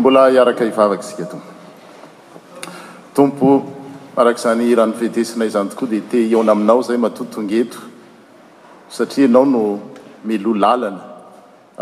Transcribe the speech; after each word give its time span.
mbola 0.00 0.30
iaraka 0.32 0.64
ivavaky 0.64 1.04
sika 1.08 1.24
too 1.30 1.42
tompo 3.16 3.46
arak'izany 4.20 4.64
ranofetesinay 4.78 5.50
zany 5.56 5.68
tokoa 5.72 5.90
de 5.92 5.98
te 6.10 6.18
iona 6.32 6.52
aminao 6.54 6.80
zay 6.86 6.96
matotogneto 7.04 7.78
satria 8.96 9.26
anao 9.30 9.44
no 9.54 9.62
miloa 10.28 10.58
lalana 10.62 11.02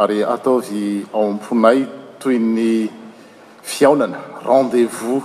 ary 0.03 0.19
ataovy 0.35 0.83
ao 1.17 1.25
amponay 1.33 1.79
toy 2.21 2.37
ny 2.57 2.69
fiaonana 3.71 4.19
rendezvous 4.51 5.23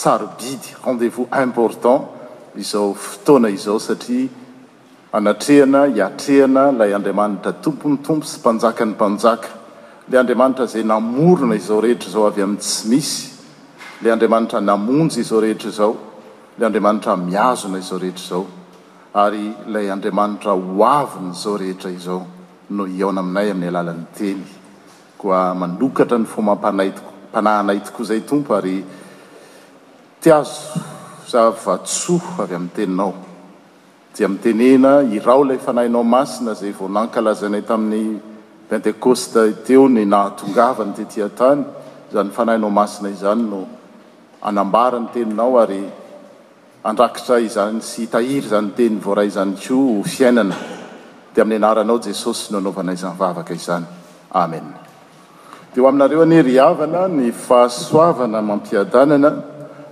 saro 0.00 0.26
bidy 0.38 0.70
rendezvous 0.86 1.28
important 1.46 2.02
izao 2.64 2.88
fotoana 3.04 3.48
izao 3.58 3.78
satria 3.88 4.26
anatrehana 5.16 5.80
hiatrehana 5.94 6.64
lay 6.78 6.90
andriamanitra 6.98 7.52
tompony 7.64 7.96
tompo 8.06 8.26
sy 8.30 8.36
mpanjaka 8.42 8.82
ny 8.84 8.92
mpanjaka 8.96 9.48
ley 10.10 10.18
andriamanitra 10.20 10.66
zay 10.72 10.82
namorona 10.84 11.54
izao 11.58 11.80
rehetra 11.84 12.10
zao 12.10 12.26
avy 12.28 12.42
amin'tsy 12.42 12.88
misy 12.88 13.30
lay 14.02 14.12
andriamanitra 14.12 14.60
namonjy 14.60 15.18
izao 15.20 15.40
rehetrazao 15.44 15.94
lay 16.58 16.66
andramatra 16.68 17.16
miazona 17.16 17.78
izao 17.78 17.98
rehetr 17.98 18.22
zao 18.28 18.44
ary 19.22 19.42
lay 19.66 19.90
andramaitra 19.94 20.52
oin'zao 20.52 21.56
rehetra 21.62 21.90
izao 21.90 22.20
no 22.70 22.82
onaainay 23.08 23.50
amin'ny 23.54 23.68
alala'ny 23.72 24.04
teny 24.18 24.44
koaanokatra 25.20 26.18
nyfomapnanaytoko 26.22 28.02
zaytompo 28.12 28.50
ary 28.60 28.76
iazovatsh 30.26 31.98
avy 32.44 32.54
amin'ny 32.60 32.74
teninao 32.78 33.12
ia 34.20 34.28
mitenena 34.28 34.90
iro 35.16 35.44
la 35.44 35.58
fnahinao 35.64 36.04
aina 36.18 36.52
zay 36.60 36.72
vonaalazanay 36.78 37.62
tamin'ny 37.68 38.02
pentecoste 38.68 39.52
teo 39.66 39.86
ny 39.88 40.04
nahatongavany 40.06 40.92
tetyatany 40.94 41.64
zany 42.12 42.30
fanahinao 42.30 42.70
masina 42.70 43.08
izany 43.08 43.42
no 43.46 43.60
anambara 44.42 44.98
ny 44.98 45.08
teninao 45.14 45.54
ary 45.62 45.80
andrakitra 46.84 47.38
izany 47.46 47.78
sy 47.82 48.06
itahiry 48.08 48.48
zanytenyny 48.50 49.00
vora 49.02 49.22
izany 49.24 49.54
ko 49.56 50.02
fiainana 50.02 50.54
di 51.34 51.38
amin'ny 51.40 51.62
anaranao 51.64 51.98
jesosy 52.02 52.50
nanaovana 52.52 52.92
izanyvavaka 52.92 53.54
izany 53.54 53.86
amen 54.42 54.66
deo 55.74 55.86
aminareo 55.86 56.22
aneriavana 56.26 57.06
ny 57.08 57.30
fahasoavana 57.30 58.42
mampiadanana 58.42 59.30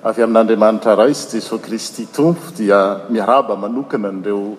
avy 0.02 0.22
amin'n'andriamanitra 0.26 0.98
ray 0.98 1.14
sy 1.14 1.38
jesos 1.38 1.62
kristy 1.62 2.10
tompo 2.10 2.50
dia 2.58 3.06
miaraba 3.08 3.54
manokana 3.56 4.10
an'reo 4.10 4.56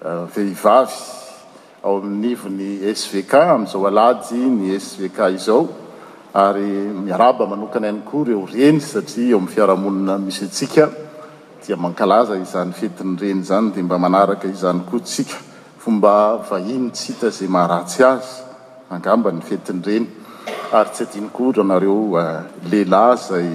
eh, 0.00 0.24
vehivavy 0.34 1.27
ao 1.82 2.00
amin'n'ivon'ny 2.02 2.82
svk 2.90 3.34
amizao 3.38 3.84
alajy 3.86 4.38
ny 4.50 4.78
svk 4.82 5.18
izao 5.36 5.66
ary 6.34 6.90
miaraba 7.06 7.46
manokany 7.46 7.86
hany 7.86 8.00
koa 8.08 8.24
reo 8.26 8.42
reny 8.50 8.80
satria 8.82 9.30
eo 9.32 9.38
amn'y 9.38 9.52
fiarahamonina 9.54 10.14
misy 10.18 10.42
atsika 10.48 10.84
dia 11.62 11.76
mankalaza 11.76 12.34
izany 12.42 12.72
fetinyreny 12.74 13.42
zany 13.48 13.70
de 13.74 13.82
mba 13.82 13.98
manaraka 13.98 14.48
izany 14.50 14.82
ko 14.90 14.98
tsika 15.06 15.38
fomba 15.82 16.42
vahinytshita 16.50 17.30
zay 17.36 17.48
maharatsy 17.56 18.02
azy 18.12 18.42
angamba 18.90 19.30
nyfetinyreny 19.30 20.06
ary 20.74 20.90
tsy 20.92 21.02
adinikor 21.06 21.60
anareo 21.62 22.00
eh, 22.24 22.42
lehla 22.70 23.06
zay 23.28 23.48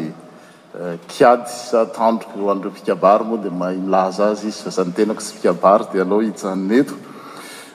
eh, 0.80 0.96
kiadsatandrokoan'reo 1.12 2.72
fikabary 2.80 3.24
moa 3.28 3.44
de 3.44 3.50
mah 3.50 3.76
ilaza 3.76 4.32
azy 4.32 4.48
izy 4.48 4.64
fa 4.64 4.72
za 4.78 4.84
ny 4.88 4.96
tenako 4.96 5.20
sy 5.28 5.34
fikabary 5.36 5.86
dea 5.92 6.04
aloh 6.08 6.24
ijanonyeto 6.24 6.96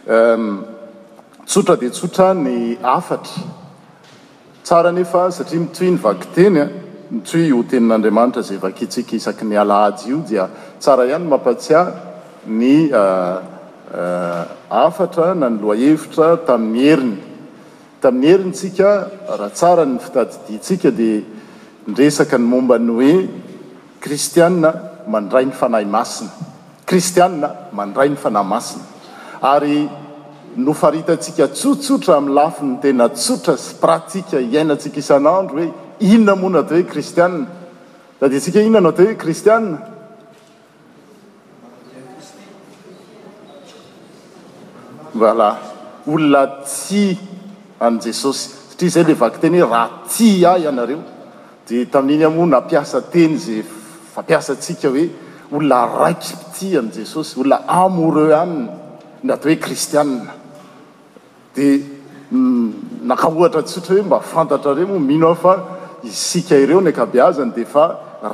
Ehm, 0.09 0.65
tsotra 1.45 1.77
dia 1.77 1.91
tsotra 1.93 2.33
ny 2.33 2.79
afatra 2.81 3.43
tsara 4.65 4.89
nefa 4.91 5.29
satria 5.31 5.61
mitoy 5.61 5.91
ny 5.93 5.99
vakytenya 6.01 6.65
mitoy 7.13 7.51
ho 7.53 7.61
tenin'andriamanitra 7.61 8.41
zay 8.41 8.57
vaketsika 8.57 9.13
isaky 9.21 9.45
ny 9.45 9.57
alaajy 9.61 10.09
io 10.09 10.25
dia 10.25 10.49
tsara 10.81 11.05
ihany 11.05 11.29
mampatsia 11.29 11.85
ny 12.47 12.89
eh, 12.89 13.37
eh, 13.93 14.43
afatra 14.71 15.35
na 15.37 15.53
nyloa 15.53 15.77
hevitra 15.77 16.41
tamin'ny 16.47 16.85
heriny 16.89 17.17
tamin'ny 18.01 18.31
heriny 18.33 18.55
sika 18.57 19.11
raha 19.29 19.51
tsara 19.53 19.85
ny 19.85 19.99
fitadidiansika 20.01 20.89
dia 20.91 21.21
nresaka 21.87 22.39
ny 22.41 22.45
mombany 22.49 22.89
hoe 22.97 23.29
kristianna 24.01 24.73
mandray 25.07 25.45
ny 25.53 25.53
fanahy 25.53 25.85
masina 25.85 26.33
kristiaa 26.89 27.29
mandray 27.77 28.09
ny 28.09 28.17
fanahy 28.17 28.49
masina 28.49 28.85
ary 29.41 29.87
noftsika 30.59 31.47
totsotraam'ylafinotena 31.55 33.07
tsotra 33.15 33.55
sy 33.57 33.75
pratika 33.81 34.39
iainatsika 34.41 34.99
isan'andro 35.01 35.55
hoe 35.63 35.73
inona 36.01 36.35
moanato 36.41 36.75
hoe 36.75 36.87
istiaadkinnnto 37.03 38.93
hoe 38.99 39.15
tiaolna 45.17 46.45
ti 46.65 47.05
ajesosy 47.89 48.43
satria 48.71 48.91
zay 48.91 49.05
le 49.05 49.17
ak 49.31 49.35
teny 49.41 49.59
hoe 49.63 49.71
raha 49.75 49.89
ti 50.17 50.29
ah 50.47 50.57
ianareo 50.65 51.01
de 51.69 51.77
tamn'iny 51.91 52.25
amoa 52.25 52.47
napiasa 52.57 53.01
teny 53.13 53.35
zay 53.45 53.61
fampiasasika 54.15 54.89
hoe 54.91 55.05
olona 55.53 55.79
raikyti 56.01 56.69
an'jesosy 56.83 57.33
olona 57.41 57.59
amoureux 57.83 58.33
ainy 58.41 58.59
natao 59.23 59.49
hoe 59.51 59.57
kristiana 59.67 60.27
nakaohatra 62.33 63.63
tsotra 63.63 63.95
hoe 63.97 64.03
mba 64.03 64.21
fantatra 64.21 64.73
re 64.75 64.83
oamino 64.85 65.29
afa 65.33 65.53
isika 66.03 66.57
ireo 66.57 66.81
nankhbeazany 66.81 67.53
de 67.57 67.65
fa 67.65 67.85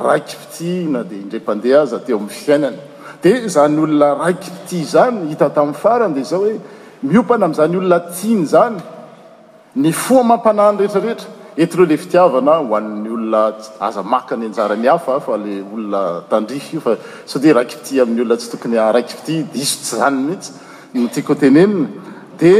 raiky 0.05 0.35
pti 0.41 0.71
na 0.93 1.03
d 1.03 1.11
indrempande 1.21 1.69
aza 1.81 1.99
teo 2.05 2.17
ami'y 2.17 2.35
fiainany 2.41 2.77
di 3.23 3.31
zany 3.49 3.77
olona 3.79 4.13
raiki 4.15 4.49
pti 4.59 4.77
zany 4.93 5.29
hita 5.31 5.49
tamin'ny 5.49 5.75
farany 5.81 6.13
dea 6.15 6.23
zao 6.23 6.39
hoe 6.43 6.59
miompana 7.03 7.45
am'zany 7.45 7.75
olona 7.77 7.99
tiany 7.99 8.45
zany 8.45 8.77
ny 9.75 9.91
foamampanany 9.93 10.77
rehetrarehetra 10.77 11.31
ety 11.57 11.77
reo 11.77 11.85
le 11.85 11.97
fitiavana 11.97 12.57
hoann'nyolonaazamaka 12.69 14.35
ny 14.37 14.45
anjarany 14.51 14.87
afafale 14.89 15.63
olonatandrify 15.73 16.77
i 16.77 16.79
fasa 16.85 17.39
d 17.39 17.45
raikpt 17.53 17.87
amin'y 18.01 18.21
olona 18.21 18.37
tsy 18.37 18.49
tokonyraikpt 18.53 19.25
disotsy 19.53 19.95
zanymihitsy 19.99 20.51
ntiakotenenina 20.95 21.87
di 22.39 22.53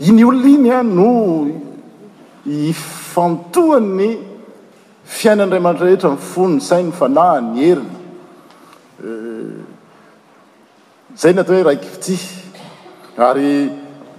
iny 0.00 0.24
olona 0.26 0.48
iny 0.48 0.74
a 0.74 0.82
no 0.82 1.46
hifantoany 2.44 4.18
fiainandrayamandray 5.04 5.92
rehetra 5.96 6.16
fonny 6.16 6.60
sainyfanahyny 6.60 7.56
herina 7.56 7.98
euh, 9.04 9.62
zay 11.22 11.32
natao 11.34 11.56
hoe 11.58 11.64
raiky 11.68 11.88
vty 11.96 12.16
ary 13.28 13.52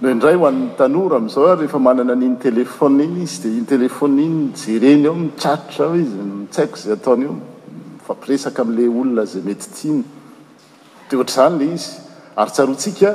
noo 0.00 0.10
indray 0.14 0.34
hoanny 0.42 0.68
tanora 0.78 1.16
am'zao 1.22 1.50
rehefa 1.62 1.78
manana 1.88 2.14
iny 2.18 2.36
telefon 2.44 3.00
iny 3.06 3.22
izy 3.26 3.42
diinytelfo 3.48 4.06
iny 4.12 4.52
jereny 4.64 5.06
ao 5.10 5.14
miaotra 5.20 5.88
izy 5.96 6.18
tsaio 6.52 6.70
zay 6.84 6.92
ataony 6.98 7.28
fampiresaka 8.08 8.62
amla 8.66 8.88
olona 9.00 9.24
zay 9.32 9.42
mety 9.50 9.68
tiny 9.80 10.02
te 11.08 11.16
oatr'zany 11.20 11.58
le 11.62 11.72
izy 11.78 11.90
ary 12.40 12.50
tsaroatsika 12.50 13.10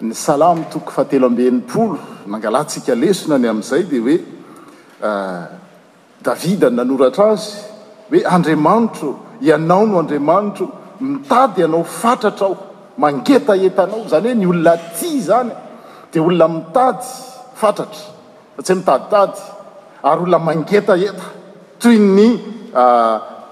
ny 0.00 0.14
salamy 0.16 0.64
toko 0.72 0.88
fahatelo 0.92 1.26
amben'nympolo 1.28 1.98
nangalantsika 2.26 2.92
lesona 2.96 3.36
ny 3.42 3.48
amin'izay 3.52 3.82
di 3.90 3.98
hoe 4.00 4.16
ah, 5.04 5.44
davida 6.24 6.68
ny 6.70 6.76
nanoratra 6.80 7.26
azy 7.36 7.58
hoe 8.08 8.22
andriamanitro 8.34 9.10
ianao 9.44 9.84
no 9.90 9.98
andriamanitro 10.00 10.64
mitady 11.00 11.60
ianao 11.62 11.84
fatratra 11.84 12.46
ao 12.46 12.56
mangeta 12.98 13.52
etanao 13.66 14.00
zany 14.10 14.28
hoe 14.28 14.34
ny 14.40 14.46
olona 14.46 14.72
ty 15.00 15.20
zany 15.20 15.52
dia 16.12 16.22
olona 16.22 16.48
mitady 16.48 17.04
fatratra 17.60 18.02
sa 18.56 18.62
tsy 18.62 18.72
ha 18.72 18.78
mitaditady 18.80 19.40
ary 20.02 20.22
olona 20.22 20.38
mangeta 20.44 20.94
eta 20.96 21.26
toy 21.82 21.96
ny 21.98 22.26
ah, 22.74 23.39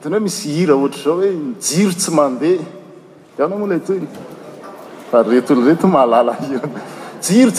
tny 0.00 0.16
hoe 0.16 0.20
misy 0.20 0.48
hira 0.48 0.74
ohatrzao 0.74 1.14
hoe 1.14 1.32
jiro 1.60 1.92
tsy 1.92 2.10
mandehaar 2.10 2.64
tsy 2.64 3.42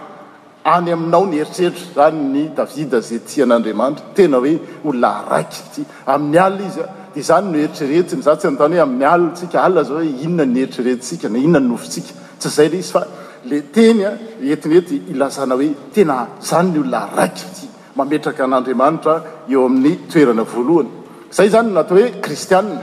any 0.75 0.89
aminao 0.97 1.25
nyheritreritra 1.33 1.89
zany 1.99 2.21
ny 2.35 2.43
davida 2.59 2.99
zetyan'andriamanitra 3.09 4.07
tena 4.19 4.37
hoe 4.45 4.55
olona 4.91 5.11
raiky 5.33 5.61
ty 5.75 5.81
amin'ny 6.15 6.39
alla 6.47 6.63
izya 6.71 6.87
di 7.15 7.21
zany 7.31 7.47
noeritreretiny 7.57 8.23
zatsy 8.29 8.51
ntany 8.55 8.75
hoe 8.79 8.85
amin'ny 8.87 9.07
altsika 9.15 9.65
ala 9.67 9.83
zaohoe 9.91 10.11
inona 10.29 10.47
nyeritreretitsika 10.55 11.27
na 11.33 11.39
inona 11.49 11.65
n 11.67 11.75
ofotsika 11.79 12.13
tsy 12.39 12.49
zay 12.59 12.69
le 12.75 12.79
izy 12.85 12.93
fa 12.99 13.03
le 13.51 13.59
tenya 13.75 14.11
etinety 14.55 14.95
ilazana 15.13 15.55
hoe 15.61 15.69
tena 15.95 16.17
zany 16.51 16.69
ny 16.73 16.79
olona 16.85 17.03
raiky 17.21 17.47
ty 17.59 17.67
mametraka 17.97 18.45
an'andriamanitra 18.45 19.15
eo 19.53 19.61
amin'ny 19.69 19.95
toerana 20.13 20.45
voalohany 20.53 20.91
zay 21.37 21.49
zany 21.55 21.71
natao 21.77 21.97
hoe 22.01 22.11
kristiae 22.25 22.77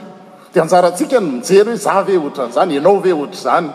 de 0.53 0.59
anjarantsika 0.63 1.17
no 1.23 1.31
mijery 1.35 1.71
hoe 1.73 1.77
za 1.85 1.95
ve 2.07 2.15
oatran'zany 2.25 2.73
anao 2.81 2.95
ve 3.06 3.13
ohtrzany 3.23 3.69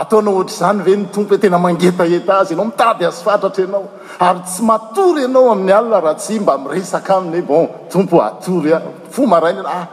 ataonao 0.00 0.36
otrazany 0.42 0.80
ve 0.86 0.92
ny 1.00 1.04
tompo 1.14 1.34
hoe 1.34 1.40
tena 1.44 1.58
mangetaeta 1.64 2.32
azy 2.42 2.52
anao 2.54 2.66
mitady 2.70 3.04
azyfatratra 3.10 3.64
anao 3.70 3.84
ary 4.26 4.40
tsy 4.50 4.62
matory 4.70 5.20
ianao 5.26 5.46
amin'ny 5.54 5.74
alna 5.78 5.98
raha 6.04 6.14
tsy 6.22 6.34
mba 6.44 6.54
miresaka 6.64 7.10
aminye 7.18 7.40
bontompo 7.50 8.16
atoryafo 8.28 9.22
maraina 9.32 9.62
ah, 9.78 9.86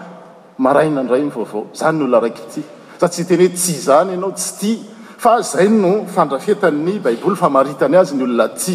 marainandray 0.65 1.23
ny 1.25 1.31
aovao 1.37 1.61
zany 1.79 1.95
ny 1.97 2.03
olona 2.05 2.19
rakyty 2.25 2.61
sa 2.99 3.07
tsy 3.13 3.23
tenh 3.29 3.49
tsy 3.57 3.73
zany 3.87 4.11
anao 4.17 4.31
tsy 4.37 4.51
ti 4.59 4.71
fa 5.23 5.41
zay 5.41 5.67
no 5.69 5.91
fandrafetany 6.15 6.93
baibol 7.05 7.35
famaritany 7.43 7.95
azy 8.01 8.13
ny 8.15 8.23
olona 8.23 8.47
ty 8.61 8.73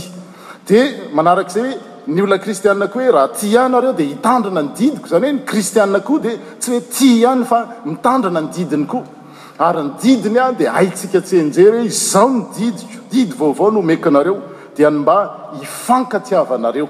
dia 0.68 0.84
manarakazay 1.12 1.62
hoe 1.70 1.78
ny 2.14 2.22
olona 2.22 2.38
kristiaa 2.38 2.74
koa 2.92 3.02
hoe 3.04 3.12
raha 3.12 3.28
tia 3.38 3.60
ahnareo 3.64 3.92
dia 3.98 4.06
hitandrina 4.14 4.62
ny 4.66 4.70
didiko 4.78 5.06
zany 5.12 5.26
hoe 5.26 5.30
ny 5.34 5.38
kristiaa 5.50 6.00
koa 6.06 6.18
di 6.24 6.30
tsy 6.60 6.70
hoe 6.72 6.80
tia 6.94 7.30
hany 7.32 7.44
fa 7.50 7.58
mitandrina 7.84 8.40
ny 8.44 8.48
didinykoa 8.56 9.02
ary 9.68 9.82
ny 9.88 9.92
didiny 10.02 10.38
any 10.46 10.56
dia 10.58 10.72
aitsika 10.80 11.20
tsy 11.26 11.34
enjery 11.44 11.78
hoe 11.84 11.88
zao 11.88 12.28
ny 12.30 12.42
didik 12.56 12.90
didy 13.12 13.34
vaovao 13.40 13.70
no 13.76 13.82
meko 13.90 14.08
anareo 14.12 14.36
dia 14.76 14.90
ny 14.90 14.98
mba 15.04 15.16
ifankatiavanareo 15.62 16.88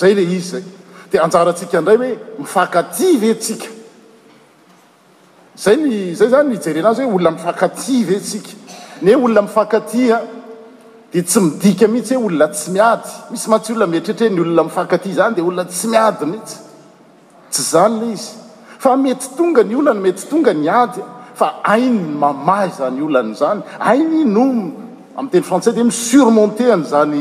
zay 0.00 0.12
le 0.18 0.22
izy 0.36 0.50
zay 0.54 0.64
dia 1.12 1.22
anjarantsika 1.24 1.80
ndray 1.80 1.96
hoe 2.02 2.12
mifakati 2.38 3.08
vesk 3.22 3.60
zay 5.64 5.78
zay 6.18 6.28
zany 6.34 6.56
jerenazy 6.64 7.02
hoe 7.04 7.14
olona 7.14 7.30
mifakai 7.30 7.98
veik 8.08 8.46
n 9.02 9.14
olona 9.16 9.42
mifakaiha 9.48 10.18
d 11.14 11.22
tsy 11.22 11.40
midika 11.40 11.86
mihitsy 11.86 12.14
hoe 12.14 12.26
olona 12.26 12.48
tsy 12.48 12.70
miady 12.72 13.08
misy 13.30 13.46
mahtsy 13.50 13.72
olona 13.72 13.86
miatrehtre 13.86 14.26
ny 14.34 14.40
olona 14.42 14.62
mifakaty 14.64 15.08
zany 15.18 15.34
de 15.36 15.42
olona 15.42 15.64
tsy 15.70 15.86
miady 15.88 16.24
mihitsy 16.30 16.56
tsy 17.50 17.62
zany 17.72 18.00
ley 18.00 18.12
izy 18.14 18.32
fa 18.78 18.96
mety 18.96 19.26
tonga 19.36 19.62
ny 19.62 19.74
olana 19.80 20.00
mety 20.00 20.22
tonga 20.30 20.52
ny 20.54 20.66
ady 20.70 21.00
fa 21.38 21.46
ainny 21.74 22.08
mama 22.22 22.58
zayolany 22.78 23.32
zany 23.40 23.60
ainynom 23.90 24.56
am'yteny 25.18 25.44
frantsay 25.48 25.72
de 25.76 25.82
misurmonteany 25.90 26.84
zany 26.92 27.20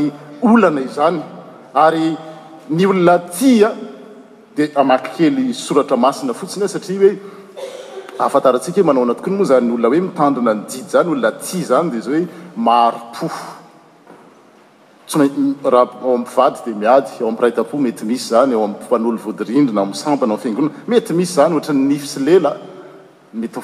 olana 0.49 0.81
izany 0.89 1.19
ary 1.85 2.17
ny 2.69 2.85
olona 2.91 3.15
tya 3.37 3.69
di 4.55 4.63
amakkely 4.81 5.45
soratra 5.65 5.97
masina 6.03 6.33
fotsiny 6.39 6.63
a 6.65 6.67
satria 6.73 6.99
hoe 7.05 7.13
afatarantsika 8.25 8.79
ho 8.81 8.85
manao 8.89 9.03
anatokoany 9.05 9.35
moa 9.39 9.49
zanyolnaoemitandrina 9.53 10.51
ny 10.57 10.61
didy 10.69 10.85
zany 10.93 11.07
olona 11.13 11.29
ti 11.43 11.57
zany 11.69 11.87
de 11.93 11.99
za 12.05 12.09
hoe 12.13 12.25
maropo 12.65 13.27
oaady 15.11 16.63
d 16.63 16.71
mia 16.79 17.03
ameymisy 17.27 18.23
zany 18.29 18.55
nmetymisyzanyotiy 20.85 21.99
s 21.99 22.17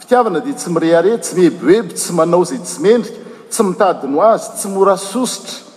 fitiavana 0.00 0.38
di 0.46 0.52
tsy 0.58 0.68
mire 0.74 0.90
are 1.00 1.12
tsy 1.24 1.32
mihebebo 1.38 1.92
sy 1.96 2.10
manao 2.18 2.44
zay 2.50 2.58
tsy 2.66 2.78
mendrika 2.86 3.18
tsy 3.50 3.60
mitadino 3.68 4.18
azy 4.32 4.46
tsy 4.56 4.68
mrasositra 4.68 5.71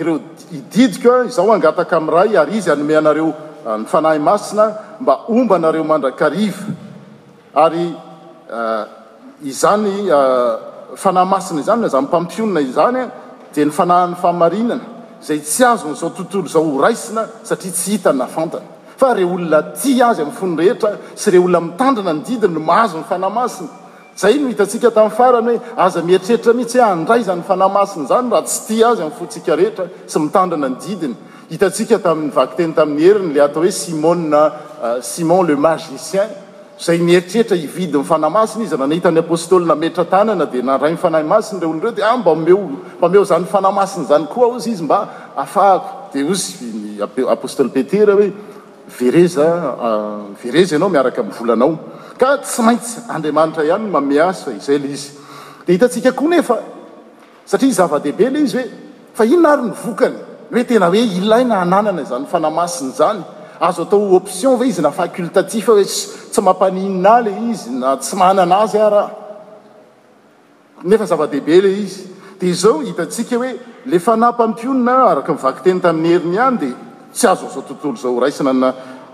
ireo 0.00 0.20
ididika 0.52 1.24
izao 1.26 1.52
angataka 1.52 1.96
amin'n' 1.96 2.14
ray 2.14 2.36
ary 2.40 2.52
izy 2.58 2.70
anome 2.70 2.96
anareo 2.96 3.32
ah, 3.66 3.76
ny 3.78 3.84
fanahy 3.92 4.18
masina 4.18 4.64
mba 5.00 5.14
omba 5.34 5.56
anareo 5.56 5.84
mandrakriva 5.84 6.62
ary 7.54 7.86
ah, 8.52 8.84
izany 9.44 10.10
ah, 10.10 10.56
fanahy 10.96 11.26
masina 11.34 11.58
izany 11.62 11.86
zany 11.88 12.04
mpampionina 12.06 12.60
izany 12.60 12.98
a 13.02 13.06
dia 13.54 13.64
ny 13.64 13.70
fanahan'ny 13.78 14.16
fahamarinana 14.22 14.82
izay 15.22 15.38
tsy 15.40 15.62
azon'izao 15.72 16.10
tontolo 16.16 16.44
izao 16.48 16.64
horaisina 16.74 17.22
satria 17.48 17.72
tsy 17.72 17.90
hitan 17.92 18.16
nafantana 18.18 18.66
fa 18.96 19.12
re 19.14 19.24
olona 19.24 19.60
ti 19.74 20.02
azy 20.08 20.20
amin'ny 20.22 20.36
fony 20.38 20.56
rehetra 20.56 20.90
sy 21.14 21.28
re 21.30 21.38
olona 21.38 21.60
mitandrina 21.60 22.12
ny 22.12 22.22
didina 22.26 22.52
no 22.54 22.60
mahazo 22.60 22.96
ny 22.98 23.04
fanahy 23.06 23.32
masina 23.38 23.82
zay 24.16 24.38
no 24.38 24.48
hitatsika 24.48 24.90
tamin'ny 24.94 25.14
farany 25.16 25.56
hoe 25.56 25.82
aza 25.84 26.02
mieritreritra 26.08 26.52
mihitsy 26.54 26.78
hoe 26.78 26.90
andray 26.90 27.22
zanyfanahy 27.28 27.72
masiny 27.78 28.06
zanyraha 28.06 28.42
tsy 28.46 28.60
ti 28.66 28.82
azy 28.84 29.02
ami' 29.02 29.16
fotsika 29.18 29.56
rehetra 29.56 29.86
sy 30.06 30.18
mitandrana 30.18 30.68
ny 30.68 30.76
didiny 30.86 31.16
hitatsika 31.50 31.98
tamin'ny 31.98 32.30
vakteny 32.36 32.74
tamin'ny 32.76 33.02
heriny 33.06 33.34
la 33.34 33.44
atao 33.48 33.62
hoe 33.64 33.70
simoa 33.72 34.14
euh, 34.14 35.02
simon 35.02 35.42
le 35.48 35.56
magicien 35.56 36.28
zay 36.80 36.98
mieritreritra 36.98 37.56
ividy 37.56 37.98
myfanahymasiny 37.98 38.64
izy 38.68 38.76
rah 38.78 38.86
nahita 38.88 39.10
n'ny 39.10 39.18
apostolynametra 39.26 40.04
tanana 40.10 40.46
di 40.46 40.62
naray 40.62 40.92
mfanahy 40.94 41.26
masiy 41.34 41.58
re 41.60 41.66
olodreo 41.66 41.92
di 41.98 42.02
ambmbameo 42.02 42.62
ah, 43.02 43.24
zanyfanahymasiny 43.32 44.06
zany 44.12 44.26
koa 44.34 44.58
zy 44.60 44.70
izy 44.76 44.84
mba 44.86 45.00
afahako 45.36 45.88
di 46.12 46.22
ozslpetera 47.42 48.14
hoe 48.18 48.30
vereza 48.98 49.46
euh, 50.44 50.72
anao 50.82 50.88
miaraka 50.88 51.22
mvolanao 51.22 51.78
ka 52.18 52.36
tsy 52.42 52.62
maitsy 52.62 52.98
andriamanitra 53.10 53.64
ihany 53.66 53.88
mameasa 53.90 54.52
izay 54.54 54.78
ley 54.78 54.92
izy 54.92 55.10
kie 56.00 56.12
iehe 60.54 61.04
iayna 61.18 61.54
aanana 61.56 62.02
zanyfanamasiny 62.04 62.92
zany 62.92 63.22
azo 63.60 63.82
ataopiona 63.82 64.64
izy 64.64 64.80
na 64.82 64.92
altatif 64.98 65.68
eoiikahoe 72.64 73.50
le 73.86 73.98
fanapampionna 73.98 74.94
araka 75.10 75.32
mivakiteny 75.32 75.80
tamin'ny 75.80 76.10
heriny 76.14 76.36
hany 76.36 76.56
de 76.62 76.68
tsy 77.14 77.26
azozao 77.26 77.62
tontolo 77.62 77.96
zao 77.96 78.20
raisina 78.20 78.52
na 78.52 78.68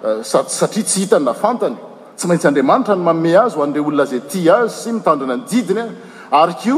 eh, 0.07 0.47
satria 0.51 0.85
tsy 0.85 1.01
hitanna 1.01 1.35
fantany 1.35 1.77
tsy 2.21 2.27
maintsy 2.29 2.47
andriamanitra 2.49 2.95
no 2.97 3.05
maomey 3.09 3.35
azy 3.43 3.55
o 3.59 3.63
an're 3.65 3.79
olonazay 3.91 4.21
ty 4.31 4.41
azy 4.55 4.73
sy 4.83 4.91
mitandrina 4.97 5.37
nydidinya 5.39 5.85
aryko 6.41 6.75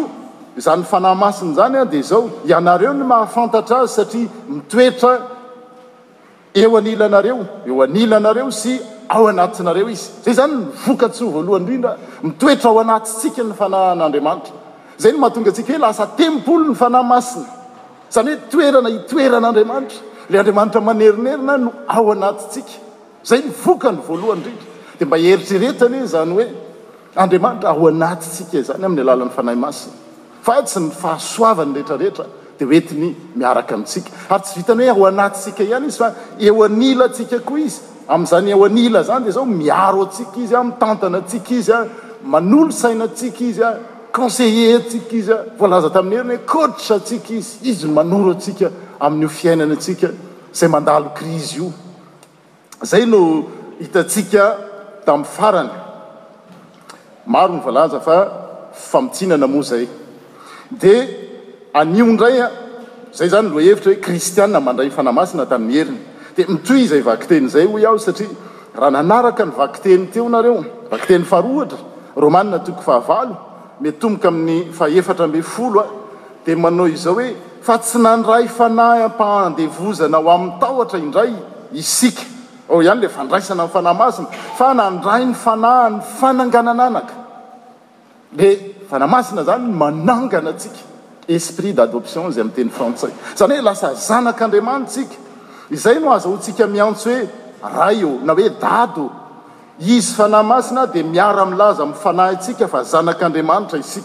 zany 0.67 0.83
fanahy 0.91 1.17
masiny 1.23 1.53
zanya 1.57 1.83
dia 1.93 2.03
zao 2.11 2.21
ianareo 2.51 2.93
ny 2.99 3.05
mahafantatra 3.13 3.77
azy 3.85 3.93
satria 3.99 4.29
mitoetra 4.55 5.13
eailanareo 6.61 7.41
eoanilanareo 7.71 8.51
sy 8.61 8.73
ao 9.15 9.25
anatinareo 9.33 9.89
izy 9.97 10.07
zay 10.25 10.35
zany 10.41 10.55
mvokatsy 10.73 11.25
voalohany 11.35 11.67
drindra 11.69 11.93
mitoetra 12.23 12.71
ao 12.71 12.79
anatsika 12.85 13.43
ny 13.49 13.53
fanahn'andriamanitra 13.61 14.53
zay 15.03 15.13
no 15.13 15.19
mahatonga 15.25 15.51
atsika 15.53 15.73
hoe 15.73 15.81
lasa 15.87 16.07
tempol 16.21 16.63
ny 16.71 16.75
fanaymasina 16.83 17.47
zany 18.15 18.31
hoe 18.35 18.51
toerana 18.51 18.89
itoeran'andriamanitra 18.99 19.99
la 20.31 20.37
andriamanitra 20.41 20.81
manerinerina 20.89 21.55
no 21.65 21.71
ao 21.97 22.05
anatsika 22.15 22.73
zay 23.31 23.41
nyvokany 23.49 23.99
voalohany 24.09 24.39
indrindra 24.45 24.71
dea 24.99 25.07
mba 25.07 25.19
eritreretanye 25.19 26.05
zany 26.07 26.33
hoe 26.35 26.47
andriamaitra 27.17 27.69
ao 27.71 27.87
anatytsikazany 27.89 28.85
amin'ny 28.85 29.03
alalan'ny 29.05 29.33
fanahy 29.37 29.57
masiy 29.57 29.93
fa 30.43 30.61
tsy 30.63 30.79
nifahasoavany 30.81 31.73
rehetrarehetra 31.75 32.27
d 32.59 32.65
oentiny 32.65 33.17
miaraka 33.37 33.77
tsika 33.85 34.11
ary 34.29 34.43
tsy 34.43 34.55
vitany 34.61 34.87
hoe 34.87 34.91
ao 34.91 35.19
aatikaihany 35.19 35.87
izy 35.89 35.99
fa 36.03 36.13
eoailasika 36.41 37.37
oa 37.51 37.59
izy 37.63 37.77
am'zanyeoaila 38.09 39.03
zany 39.03 39.25
de 39.25 39.31
zao 39.31 39.47
miaro 39.47 40.09
sik 40.13 40.37
izya 40.45 40.61
miantana 40.65 41.19
aik 41.33 41.51
izy 41.51 41.73
a 41.73 41.81
manolo 42.25 42.71
sainasik 42.73 43.41
izyaconselle 43.41 44.83
ik 44.95 45.13
izya 45.13 45.37
laza 45.69 45.91
tami'y 45.91 46.17
heryo 46.17 46.39
ik 47.17 47.31
izy 47.31 47.71
izy 47.71 47.87
ao 47.87 48.35
aa 48.61 49.07
an'iofiainanaaika 49.07 50.09
zay 50.59 50.69
andaizio 50.79 51.73
zay 52.83 53.07
no 53.07 53.45
hitatsika 53.81 54.72
'aofnanaoa 55.07 55.93
zay 59.71 59.85
d 60.81 61.09
anioindraya 61.73 62.51
zay 63.19 63.29
zany 63.29 63.49
lo 63.53 63.59
hevitra 63.67 63.91
hoe 63.93 64.01
kristiaa 64.05 64.61
mandray 64.67 64.91
fanahmasina 64.97 65.45
tamin'y 65.53 65.77
heriny 65.79 65.99
dia 66.37 66.47
mitoy 66.55 66.83
zay 66.91 67.01
vakteny 67.09 67.47
zay 67.55 67.65
hoy 67.73 67.83
aho 67.87 67.99
satria 68.07 68.29
raha 68.81 68.91
nanaraka 68.97 69.45
ny 69.45 69.51
vakiteny 69.59 70.05
teo 70.13 70.27
nareo 70.35 70.59
vakteny 70.93 71.25
fahrohatra 71.33 71.79
rmaa 72.25 72.59
tok 72.67 72.79
fahava 72.87 73.19
metomboka 73.83 74.29
amin'ny 74.33 74.59
faefatra 74.79 75.27
e 75.35 75.43
folo 75.43 75.81
a 75.81 75.85
dia 76.45 76.57
manao 76.65 76.87
izao 76.97 77.15
hoe 77.19 77.29
fa 77.67 77.75
tsy 77.79 77.99
nandray 78.07 78.45
fanayam-pahandevozana 78.59 80.19
o 80.25 80.29
amin'ny 80.35 80.55
taotra 80.63 80.99
indray 81.05 81.31
isika 81.83 82.23
a 82.71 82.75
ihany 82.79 83.01
le 83.03 83.09
fandraisana 83.09 83.69
fanahy 83.69 83.97
masina 83.97 84.29
fa 84.59 84.73
nandray 84.75 85.25
ny 85.27 85.35
fanahany 85.35 86.01
fananganananaka 86.19 87.15
le 88.39 88.51
fanah 88.89 89.07
masina 89.09 89.45
zany 89.45 89.67
n 89.69 89.73
manangana 89.75 90.51
antsika 90.53 90.77
esprit 91.29 91.73
d'adoption 91.73 92.29
izay 92.31 92.43
ami''teny 92.45 92.71
frantsay 92.71 93.11
zany 93.37 93.57
hoe 93.59 93.63
lasa 93.63 93.93
zanak'andriamanita 93.95 94.91
sika 94.91 95.15
izay 95.71 95.99
no 95.99 96.13
aza 96.13 96.29
ho 96.29 96.37
tsika 96.39 96.67
miantsy 96.67 97.11
hoe 97.61 97.71
raio 97.75 98.19
na 98.23 98.33
hoe 98.35 98.49
dado 98.61 99.11
izy 99.81 100.15
fanahy 100.15 100.45
masina 100.47 100.87
di 100.87 101.03
miaramlaza 101.03 101.85
m'fanahy 101.85 102.37
tsika 102.39 102.69
fa 102.69 102.83
zanakadriamanitra 102.85 103.79
isik 103.79 104.05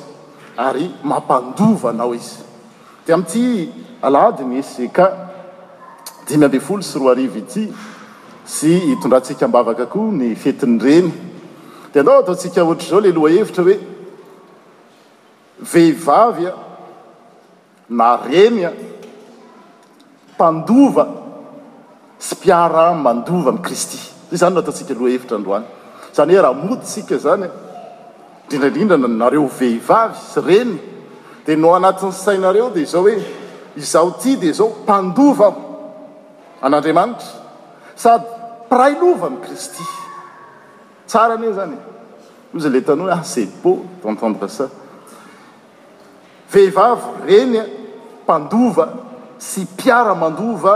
ary 0.67 0.85
ampandanao 1.17 2.11
izy 2.19 2.35
de 3.07 3.11
mity 3.19 3.41
aadnye 4.07 4.61
ka 4.97 5.05
imy 6.33 6.43
abe 6.49 6.59
ol 6.75 6.81
sy 6.89 6.95
ro 6.99 7.05
i 7.25 7.27
ty 7.53 7.63
sy 8.45 8.79
hitondratsika 8.79 9.47
mbavaka 9.47 9.85
koha 9.85 10.11
ny 10.13 10.33
fetin'ny 10.35 10.79
reny 10.83 11.09
dia 11.93 12.01
andao 12.01 12.21
ataotsika 12.21 12.63
ohatrazao 12.63 13.01
la 13.01 13.11
loha 13.15 13.33
hevitra 13.37 13.63
hoe 13.65 13.77
vehivavy 15.73 16.45
a 16.49 16.53
na 17.89 18.07
reny 18.29 18.65
a 18.65 18.71
mpandova 20.33 21.05
sy 22.19 22.35
piara 22.41 22.93
mandova 22.93 23.49
ami'y 23.51 23.63
kristy 23.65 23.99
i 24.31 24.37
zany 24.37 24.53
no 24.55 24.61
ataotsika 24.63 24.93
loha 24.93 25.11
hevitra 25.13 25.37
androany 25.37 25.65
zany 26.15 26.33
hoe 26.35 26.41
raha 26.43 26.53
modysika 26.65 27.17
zany 27.25 27.45
a 27.45 27.51
indrindraindrindrannareo 28.51 29.45
vehivavy 29.59 30.17
sy 30.33 30.39
reny 30.49 30.73
dia 31.45 31.57
no 31.57 31.75
anatin'ny 31.75 32.13
sainareo 32.13 32.69
dia 32.73 32.85
zao 32.85 33.01
hoe 33.05 33.17
izaho 33.77 34.11
ty 34.21 34.35
dia 34.37 34.53
zao 34.53 34.69
mpandova 34.83 35.53
an'andriamanitra 36.61 37.40
sady 37.95 38.23
pirailova 38.69 39.27
am' 39.27 39.37
kristy 39.39 39.83
tsara 41.07 41.33
an 41.33 41.43
e 41.43 41.51
zany 41.53 41.77
o 42.55 42.59
zay 42.59 42.69
le 42.71 42.81
tanao 42.83 43.05
ho 43.07 43.11
a 43.11 43.21
ce 43.23 43.47
bea 43.63 43.77
tantandebasa 44.03 44.69
vehivavy 46.47 47.29
renya 47.29 47.65
mpandova 48.23 48.87
sy 49.37 49.65
piara 49.77 50.13
mandova 50.15 50.73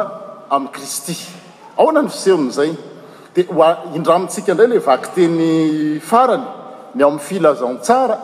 ami' 0.50 0.70
kristy 0.72 1.16
ahoana 1.78 2.02
ny 2.02 2.10
fisehony 2.10 2.52
zay 2.52 2.76
di 3.36 3.44
hoa 3.50 3.78
indramitsika 3.96 4.52
indray 4.52 4.68
le 4.68 4.80
vaky 4.80 5.08
teny 5.16 6.00
farany 6.00 6.44
ny 6.96 7.04
am'y 7.04 7.20
filazan 7.20 7.80
tsara 7.82 8.20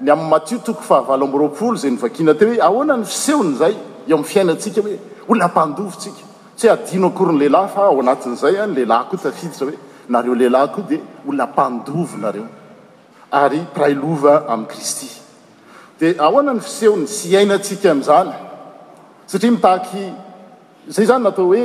ny 0.00 0.10
am'ymatiotoko 0.10 0.82
fahavalaamboropolo 0.82 1.76
zay 1.76 1.90
nyvakina 1.90 2.34
te 2.34 2.44
hoe 2.44 2.60
ahoana 2.60 2.96
ny 2.96 3.04
fisehony 3.04 3.54
zay 3.56 3.74
eo 4.08 4.16
am' 4.16 4.24
fiainatsika 4.24 4.80
hoe 4.82 4.98
olona 5.28 5.48
mpandovytsika 5.48 6.25
tsy 6.56 6.68
adino 6.68 7.06
akory 7.08 7.32
nylehilahy 7.34 7.68
fa 7.74 7.82
ao 7.90 7.98
anatin'izay 8.02 8.54
anylehlahy 8.64 9.04
koa 9.10 9.18
tafiditra 9.24 9.64
hoe 9.66 9.76
nareo 10.12 10.34
lehlahykoa 10.40 10.84
di 10.90 10.96
olna 11.28 11.44
mpandovy 11.50 12.16
nareo 12.24 12.46
ary 13.42 13.60
pirai 13.74 13.94
lova 13.94 14.34
ami' 14.52 14.66
kristy 14.72 15.08
di 16.00 16.08
ahona 16.26 16.52
ny 16.54 16.60
fiseho 16.60 16.94
ny 17.02 17.06
sy 17.06 17.36
ainatsika 17.40 17.88
am'zany 17.96 18.30
satria 19.30 19.50
mitahaky 19.56 20.04
zay 20.94 21.04
zany 21.10 21.22
natao 21.26 21.46
hoe 21.50 21.64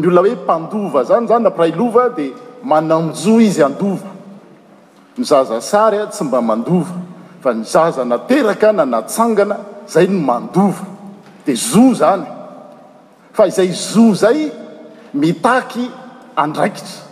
nyolna 0.00 0.20
hoe 0.24 0.34
mpandova 0.44 1.00
zany 1.10 1.24
zany 1.30 1.42
na 1.46 1.50
piray 1.56 1.72
lova 1.80 2.04
dia 2.16 2.32
manajo 2.70 3.40
izy 3.40 3.62
andova 3.62 4.08
nyzaza 5.18 5.60
sary 5.60 5.98
a 5.98 6.06
tsy 6.06 6.24
mba 6.24 6.40
mandova 6.42 6.94
fa 7.42 7.52
nizaza 7.52 8.04
nateraka 8.04 8.72
na 8.72 8.84
natsangana 8.84 9.56
zay 9.92 10.06
ny 10.08 10.18
mandova 10.28 10.82
dia 11.44 11.56
zo 11.56 11.84
zany 12.02 12.40
aizay 13.40 13.72
zoo 13.72 14.12
zay 14.14 14.52
mitaky 15.14 15.90
andraikitra 16.36 17.02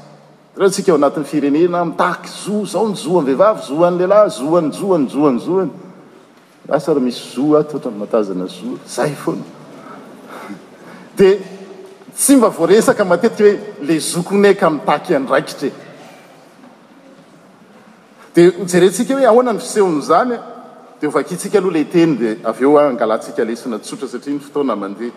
re 0.61 0.69
tsika 0.71 0.91
eo 0.93 0.99
anatin'ny 0.99 1.25
firenena 1.29 1.85
mitaky 1.85 2.29
z 2.29 2.49
zaony 2.73 2.95
zo 2.97 3.21
vehvav 3.25 3.59
zoan'lehilahy 3.61 5.71
zajamis 6.79 7.39
tsy 12.15 12.37
mba 12.37 12.49
voeakaaeika 12.49 13.29
hoe 13.45 13.61
le 13.87 13.99
zokonekmitakyadraiitra 13.99 15.69
e. 15.69 15.73
d 18.35 18.53
jerentsika 18.73 19.15
hoe 19.15 19.27
ahoana 19.27 19.53
ny 19.53 19.59
fisehony 19.59 20.03
zany 20.09 20.35
e? 20.35 20.39
deovakitsika 21.01 21.59
aloha 21.59 21.79
la 21.79 21.85
teny 21.85 22.15
di 22.17 22.29
aveoangalatsika 22.45 23.45
lesinatsotra 23.45 24.09
satriany 24.09 24.39
fotona 24.41 24.77
mandeha 24.77 25.13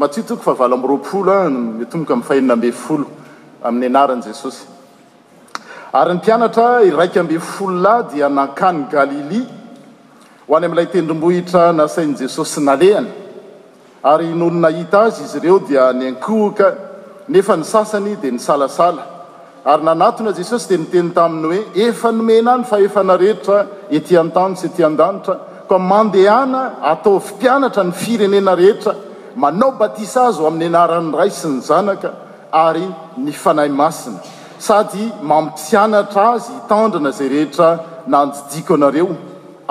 mattboka 0.00 1.44
m'ny 1.44 1.80
aheina 2.18 2.56
ban'y 2.56 2.72
aaesoyny 4.02 6.16
mpianatra 6.18 6.66
iraikyambefolahy 6.88 8.02
dia 8.12 8.28
nankany 8.28 8.78
galilia 8.94 9.46
ho 10.48 10.54
any 10.56 10.64
amin'ilay 10.68 10.86
tendrombohitra 10.94 11.62
nasain' 11.80 12.14
jesosy 12.20 12.60
nalehany 12.68 13.08
ary 14.12 14.28
nolonahita 14.40 14.98
azy 15.08 15.22
izy 15.26 15.36
ireo 15.40 15.58
dia 15.68 15.92
nyankohoka 16.00 16.68
nefa 17.34 17.54
ny 17.60 17.64
sasany 17.74 18.12
dia 18.22 18.32
nysalasala 18.36 19.02
ary 19.72 19.82
nanatona 19.88 20.32
jesosy 20.38 20.68
dia 20.68 20.78
niteny 20.84 21.10
taminy 21.18 21.46
hoe 21.52 21.60
efa 21.88 22.08
nomena 22.16 22.52
any 22.56 22.64
fa 22.70 22.76
efanareheitra 22.86 23.58
etỳan-tano 23.96 24.56
sy 24.60 24.66
etyan-danitra 24.70 25.34
koa 25.68 25.78
mandehana 25.92 26.62
atovy 26.94 27.26
mpianatra 27.36 27.82
ny 27.88 27.92
firenena 28.02 28.54
rehetra 28.62 28.92
manao 29.36 29.72
batis 29.78 30.16
azo 30.16 30.46
amin'ny 30.46 30.68
anaran'ny 30.74 31.14
ray 31.18 31.30
sy 31.30 31.48
ny 31.48 31.60
zanaka 31.68 32.10
ary 32.52 32.86
ny 33.16 33.30
fanahy 33.42 33.70
masina 33.80 34.18
sady 34.66 35.04
mampianatra 35.22 36.26
azy 36.34 36.52
itandrana 36.60 37.12
zay 37.18 37.28
rehetra 37.34 37.68
nandiko 38.12 38.74
anareo 38.78 39.10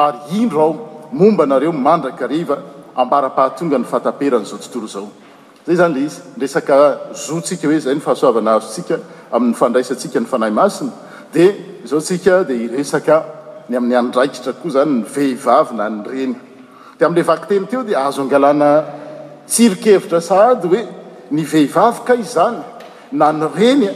ary 0.05 0.19
indro 0.41 0.61
ao 0.67 0.71
momba 1.19 1.45
nareo 1.51 1.71
mandrakarva 1.87 2.55
abarapahatonganyfaataperanyzao 3.03 4.59
tntoo 4.63 4.87
aozay 4.99 5.75
znyl 5.81 5.97
iz 6.07 6.13
resaka 6.41 6.75
zosika 7.27 7.67
hoe 7.67 7.79
zay 7.87 7.97
fahasoavana 8.07 8.51
azosika 8.59 8.95
amin'nyfandraisantsika 9.35 10.17
ny 10.23 10.27
fanahy 10.35 10.53
asina 10.67 10.91
dia 11.33 11.51
aoka 11.95 12.35
di 12.49 12.57
ek 12.93 13.09
ain'ny 13.75 13.93
andraikitra 14.03 14.51
koa 14.61 14.71
zany 14.75 14.91
ny 14.95 14.99
vehivavy 15.15 15.73
na 15.79 15.85
ny 15.93 15.99
reny 16.13 16.33
dia 16.97 17.05
amn'le 17.07 17.23
vak 17.31 17.43
teny 17.51 17.65
teo 17.71 17.81
dia 17.89 17.99
azo 18.07 18.21
angalana 18.25 18.71
tsirikevitra 19.49 20.21
sahady 20.21 20.67
hoe 20.67 20.85
nyvehivavika 21.37 22.13
izany 22.23 22.59
na 23.19 23.27
nyrenya 23.33 23.91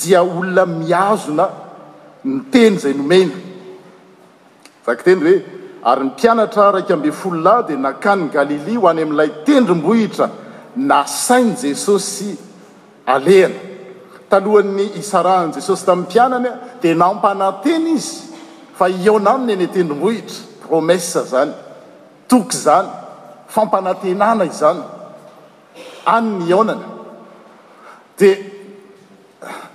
dia 0.00 0.20
olona 0.22 0.64
miazona 0.80 1.46
nyteny 2.32 2.74
izay 2.76 2.94
nomena 2.94 3.34
vak 4.86 4.98
tendry 5.06 5.32
hoe 5.32 5.42
ary 5.90 6.04
ny 6.04 6.10
mpianatra 6.14 6.62
araky 6.68 6.92
ambe 6.96 7.10
fololahy 7.20 7.66
dia 7.68 7.76
nakanyy 7.86 8.30
galilia 8.34 8.80
ho 8.82 8.88
any 8.92 9.02
amin'n'ilay 9.04 9.30
tendrombohitra 9.46 10.26
na 10.88 10.98
sainy 11.24 11.54
jesosy 11.62 12.30
alehana 13.14 13.54
talohany 14.30 14.84
isarahan'i 15.00 15.52
jesosy 15.60 15.84
tamin'ny 15.86 16.06
mpianany 16.08 16.48
a 16.48 16.56
dia 16.82 16.94
nampanateny 17.02 17.88
izy 17.98 18.20
fa 18.78 18.86
eeona 18.96 19.30
aminy 19.36 19.52
eny 19.58 19.68
tendrombohitra 19.76 20.40
promesa 20.66 21.20
zany 21.32 21.52
toky 22.30 22.56
izany 22.58 22.90
fampanatenana 23.48 24.44
izany 24.44 24.80
anny 26.06 26.52
anana 26.52 26.78
de 28.18 28.28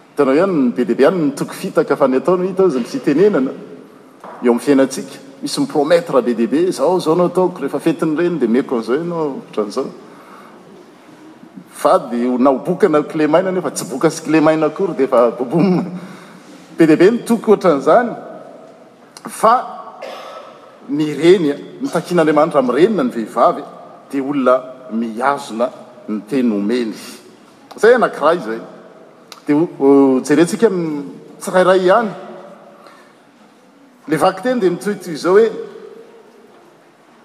hitanao 0.09 0.35
ihanybe 0.35 0.83
deabe 0.85 1.05
any 1.07 1.17
nitoko 1.29 1.53
fitaka 1.53 1.95
fa 1.97 2.07
ny 2.07 2.17
ataonao 2.19 2.49
itazany 2.53 2.83
fitenenana 2.93 3.51
eo 4.43 4.51
amny 4.51 4.59
fiainatsika 4.67 5.15
misy 5.41 5.57
miprometraha 5.63 6.21
be 6.27 6.33
diabe 6.41 6.67
zao 6.79 6.99
zao 6.99 7.13
anao 7.15 7.29
ataoko 7.33 7.61
rehefafetin' 7.63 8.17
reny 8.19 8.39
de 8.41 8.47
eko 8.59 8.81
zao 8.87 9.03
anazad 9.63 9.89
naobokana 12.47 13.03
klemainan 13.03 13.61
fa 13.67 13.71
tsy 13.71 13.85
bokasy 13.91 14.23
klemaina 14.25 14.69
kory 14.69 14.93
defabobobe 14.99 16.83
deabe 16.91 17.11
ny 17.11 17.17
toky 17.29 17.51
oatran'zany 17.53 18.11
fa 19.41 19.55
ny 20.91 21.05
renya 21.15 21.55
nitakian'andriamanitra 21.81 22.59
am' 22.59 22.69
renina 22.75 23.03
ny 23.05 23.11
vehivavya 23.15 23.63
de 24.11 24.17
olona 24.29 24.55
miazona 25.01 25.67
nyteny 26.13 26.49
omeny 26.59 26.91
zay 27.81 27.93
anankira 27.97 28.31
zay 28.45 28.59
de 29.45 29.53
jerentsika 30.27 30.67
m 30.75 30.77
tsirairay 31.41 31.81
hany 31.93 32.09
le 34.09 34.15
vaky 34.23 34.41
teny 34.43 34.57
de 34.63 34.67
nitoyto 34.73 35.09
izao 35.15 35.35
hoe 35.39 35.47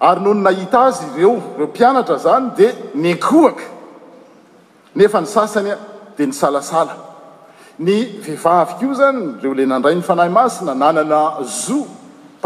ary 0.09 0.19
noho 0.23 0.33
ny 0.37 0.41
nahita 0.47 0.79
azy 0.89 1.03
reo 1.17 1.33
reo 1.57 1.67
mpianatra 1.71 2.17
zany 2.25 2.45
de 2.57 2.67
nyenkoaka 3.03 3.65
nefa 4.97 5.17
ny 5.23 5.27
sasany 5.35 5.69
a 5.75 5.77
dea 6.15 6.27
ny 6.29 6.33
salasala 6.41 6.95
ny 7.85 7.95
vehivavy 8.23 8.73
kio 8.79 8.91
zany 8.99 9.19
reo 9.41 9.53
la 9.59 9.65
nandray 9.71 9.95
ny 9.99 10.03
fanahy 10.09 10.31
masina 10.39 10.71
nanana 10.81 11.21
zoo 11.65 11.96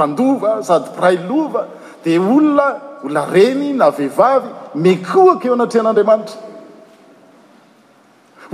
pandova 0.01 0.53
sady 0.67 0.89
prail 0.97 1.21
lova 1.29 1.63
de 2.03 2.17
olona 2.19 2.67
olona 3.03 3.23
reny 3.35 3.67
na 3.81 3.87
vehivavy 3.97 4.49
mekoakoeo 4.83 5.53
anatrean'andriamanitra 5.57 6.39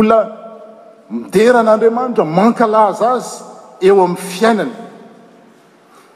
olona 0.01 0.17
mideran'andriamanitra 1.21 2.23
mankalaza 2.37 3.05
azy 3.17 3.31
eo 3.87 3.95
amin'y 4.05 4.25
fiainany 4.33 4.71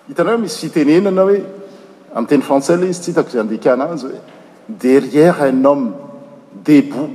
hitana 0.07 0.29
hoe 0.31 0.39
misy 0.43 0.57
fitenenana 0.65 1.23
hoe 1.29 1.39
ami'yteny 2.17 2.43
frantsai 2.47 2.75
ley 2.81 2.91
izy 2.93 3.01
tsy 3.03 3.09
hitako 3.11 3.29
izay 3.29 3.43
andekaanazy 3.45 4.07
hoe 4.09 4.19
derière 4.85 5.35
un 5.53 5.59
homme 5.67 5.89
débout 6.67 7.09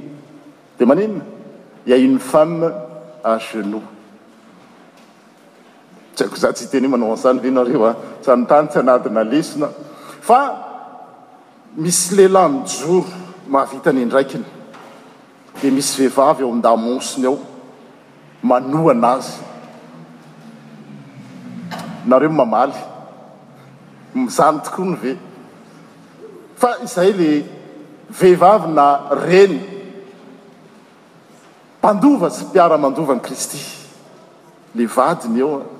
de 0.78 0.84
manenna 0.90 1.24
ya 1.90 1.96
uny 2.06 2.18
femme 2.32 2.64
à 3.32 3.38
genou 3.48 3.82
tsyaiko 6.16 6.36
za 6.36 6.52
tsy 6.52 6.64
iteny 6.64 6.86
ho 6.88 6.90
manao 6.92 7.12
an'izany 7.12 7.38
ve 7.44 7.50
nareo 7.50 7.84
a 7.84 7.92
sanotany 8.24 8.68
tsy 8.70 8.78
anadina 8.78 9.22
lesona 9.30 9.68
fa 10.28 10.40
misy 11.76 12.14
lehla 12.16 12.42
mijoro 12.48 13.04
mahavitany 13.52 14.00
indraikiny 14.02 14.44
de 15.62 15.70
misy 15.70 15.96
vehivavy 16.00 16.42
eo 16.42 16.50
amidamosiny 16.52 17.26
ao 17.28 17.36
mano 18.48 18.86
anazy 18.90 19.32
nareo 22.08 22.30
mamaly 22.38 22.78
mizany 24.14 24.58
tokoa 24.64 24.86
ny 24.90 24.96
ve 25.04 25.10
fa 26.60 26.68
izahy 26.84 27.12
le 27.18 27.30
vehivavy 28.20 28.68
na 28.78 28.86
reny 29.28 29.58
mpandova 31.78 32.28
tsy 32.30 32.44
piaramandovany 32.52 33.20
kristy 33.26 33.60
le 34.74 34.84
vadiny 34.96 35.40
aoa 35.44 35.75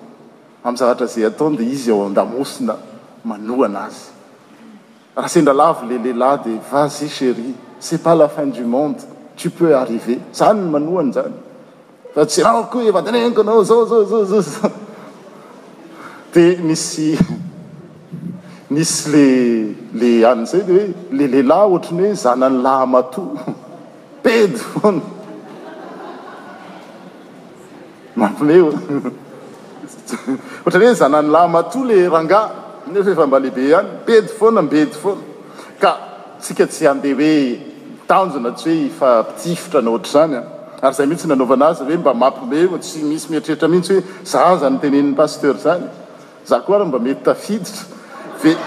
am 0.66 0.74
zavatra 0.76 1.07
zay 1.07 1.24
atao 1.24 1.50
de 1.57 1.62
izy 1.64 1.90
ao 1.92 2.07
andamosina 2.07 2.74
manoana 3.24 3.87
azy 3.87 4.11
raha 5.16 5.29
sendra 5.29 5.52
lavo 5.55 5.87
le 5.87 5.98
lehlahy 5.98 6.38
de 6.44 6.50
vaze 6.72 7.07
chérie 7.09 7.55
ces 7.79 7.98
pas 7.98 8.16
la 8.16 8.29
fin 8.29 8.46
du 8.46 8.64
monde 8.66 8.96
ty 9.37 9.48
peux 9.48 9.72
arriver 9.76 10.18
zany 10.35 10.59
n 10.59 10.70
manoany 10.70 11.12
zany 11.12 11.33
fa 12.14 12.26
tsy 12.26 12.42
rahko 12.42 12.79
vadirenko 12.92 13.40
anao 13.42 13.62
zao 13.64 13.87
zazazaoao 13.87 14.72
di 16.35 16.57
nisy 16.62 17.16
misy 18.70 19.09
le 19.12 19.26
le 19.94 20.26
annizay 20.26 20.62
oe 20.66 20.94
lelehlahy 21.12 21.66
ohatrany 21.70 22.07
hoe 22.09 22.14
zanany 22.14 22.59
lahy 22.62 22.87
mato 22.87 23.22
pedy 24.22 24.59
oany 24.83 25.00
mapmeo 28.16 28.72
ohatra 30.64 30.79
'ny 30.81 30.87
hoe 30.87 30.94
zanany 31.03 31.29
la 31.35 31.42
mato 31.55 31.81
le 31.88 31.99
ranga 32.14 32.40
nefaefa 32.92 33.25
mbalehibe 33.29 33.64
any 33.79 33.88
bedy 34.07 34.29
foana 34.38 34.61
mbedy 34.66 34.94
foana 35.03 35.22
ka 35.83 35.90
tsika 36.42 36.64
tsy 36.70 36.83
andeha 36.92 37.14
hoe 37.20 37.40
tanjona 38.09 38.51
tsy 38.59 38.75
hoe 38.83 38.90
fa 38.99 39.09
mpitifotra 39.22 39.81
na 39.85 39.90
ohatra 39.90 40.11
zany 40.16 40.35
a 40.38 40.40
ary 40.87 40.94
zay 40.96 41.07
mihitsy 41.11 41.27
nanaovana 41.29 41.66
azy 41.70 41.83
hoe 41.90 41.96
mba 42.03 42.12
mampybe 42.22 42.79
tsy 42.85 42.99
misy 43.11 43.27
mieritreritra 43.31 43.68
mihitsy 43.72 43.94
hoe 43.94 44.03
zazanytenen'ny 44.33 45.14
pasteur 45.20 45.57
zany 45.64 45.87
za 46.49 46.57
ko 46.64 46.70
ryh 46.79 46.88
mba 46.88 46.99
mety 47.07 47.22
tafiditra 47.29 47.83
ve 48.42 48.51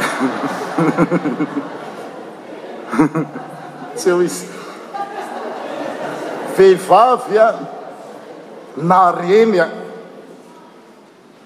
syho 3.99 4.21
izy 4.27 4.43
vehivavy 6.55 7.37
a 7.45 7.47
na 8.89 8.99
reny 9.11 9.57
a 9.65 9.67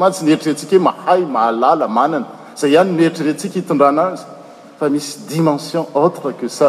ytsy 0.00 0.24
niheritrentsika 0.24 0.76
hoe 0.76 0.80
mahay 0.84 1.24
mahalala 1.26 1.88
manana 1.88 2.26
zay 2.56 2.76
hany 2.76 2.90
niheitrrentsika 2.98 3.54
hitondranazy 3.60 4.22
fa 4.78 4.88
misy 4.88 5.18
dimension 5.30 5.86
utre 5.94 6.32
qe 6.40 6.46
a 6.66 6.68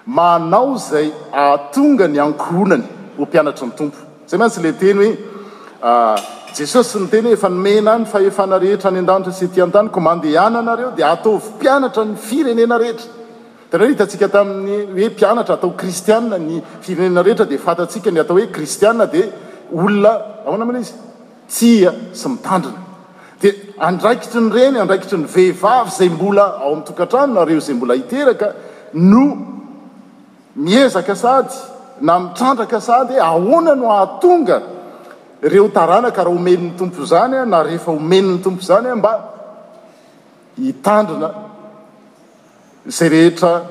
manao 0.06 0.78
zay 0.78 1.08
atonga 1.46 2.08
ny 2.08 2.20
ankonany 2.26 2.84
ho 3.18 3.24
mpianatra 3.26 3.68
ny 3.68 3.74
tompo 3.78 3.98
zay 4.30 4.40
mantsy 4.40 4.62
le 4.62 4.72
teny 4.80 4.98
hoe 5.00 5.12
ah, 5.84 6.18
jesosy 6.56 7.00
ny 7.00 7.08
teny 7.10 7.26
ho 7.28 7.32
efa 7.36 7.50
nomena 7.50 7.92
any 7.96 8.06
fahefana 8.06 8.58
rehetra 8.64 8.90
any 8.92 9.00
an-danitra 9.04 9.34
sy 9.34 9.46
tyan-tanyko 9.54 10.00
mandehana 10.08 10.58
anareo 10.64 10.90
dia 10.96 11.08
atovy 11.16 11.40
pianatra 11.60 12.02
ny 12.06 12.16
firenena 12.28 12.78
rehetra 12.84 13.12
tanh 13.72 13.90
hitatsika 13.94 14.28
tamin'ny 14.30 14.78
hoe 14.94 15.10
mpianatra 15.10 15.56
atao 15.58 15.72
kristiae 15.78 16.20
ny 16.40 16.62
firenena 16.82 17.22
rehetra 17.26 17.46
dia 17.50 17.58
fatasika 17.60 18.10
ny 18.12 18.20
atao 18.22 18.38
hoe 18.38 18.48
kristiaa 18.54 19.06
dia 19.14 19.26
olona 19.74 20.10
ahoana 20.48 20.66
mina 20.70 20.80
izy 20.86 20.94
tia 21.60 21.92
sy 22.20 22.26
mitandrina 22.34 22.78
dia 23.42 23.52
andraikitry 23.90 24.42
ny 24.46 24.50
reny 24.58 24.78
andraikitry 24.84 25.18
ny 25.24 25.28
vehivavy 25.36 25.90
zay 25.98 26.10
mbola 26.10 26.46
ao 26.62 26.70
ami'ny 26.76 26.86
tokantrano 26.90 27.34
nareo 27.40 27.60
zay 27.68 27.76
mbola 27.76 27.94
hiteraka 28.00 28.48
no 28.94 29.24
miezaka 30.56 31.16
sady 31.16 31.56
na 32.02 32.20
mitrandraka 32.20 32.82
sady 32.82 33.18
ahoana 33.20 33.76
no 33.76 33.92
ahatonga 33.98 34.58
reo 35.42 35.68
tarana 35.68 36.12
karaha 36.12 36.36
omenin'ny 36.38 36.78
tompo 36.78 37.02
zany 37.12 37.36
a 37.38 37.46
na 37.46 37.64
rehefa 37.64 37.92
omenin'ny 37.98 38.42
tompo 38.44 38.62
zany 38.62 38.88
a 38.90 38.96
mba 38.96 39.12
hitandrina 40.62 41.30
zay 42.94 43.08
rehetra 43.10 43.66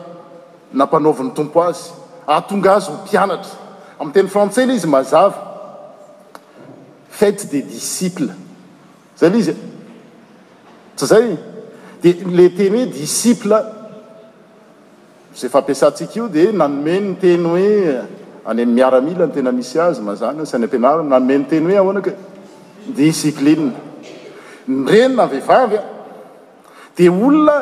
nampanaovin'ny 0.77 1.35
tompo 1.37 1.59
azy 1.69 1.91
aatonga 2.33 2.71
azy 2.77 2.89
ho 2.91 2.97
mpianatra 3.05 3.55
amin'y 3.99 4.15
teny 4.15 4.29
frantsai 4.35 4.67
la 4.67 4.75
izy 4.75 4.87
mazava 4.89 5.37
fate 7.09 7.45
de 7.53 7.61
disciple 7.63 8.33
zay 9.19 9.31
ly 9.31 9.39
izy 9.43 9.53
tsy 10.97 11.07
zay 11.07 11.27
di 12.03 12.11
la 12.39 12.49
teny 12.59 12.75
hoe 12.77 12.87
disciplea 12.91 13.61
zay 15.39 15.49
fampiasantsika 15.51 16.15
io 16.19 16.27
dia 16.29 16.51
nanomeny 16.53 17.17
teny 17.21 17.45
hoe 17.47 18.03
any 18.49 18.63
am 18.63 18.73
miaramila 18.75 19.27
ny 19.27 19.33
tena 19.35 19.53
misy 19.53 19.79
azy 19.79 20.03
mazany 20.03 20.45
sy 20.47 20.55
any 20.57 20.65
ampianarin 20.67 21.07
nanomen 21.09 21.43
teny 21.51 21.67
hoe 21.71 21.79
ahoanako 21.81 22.11
disciplie 23.01 23.55
nrenona 24.69 25.25
vehivavy 25.33 25.77
a 25.79 25.83
dia 26.97 27.11
olona 27.13 27.57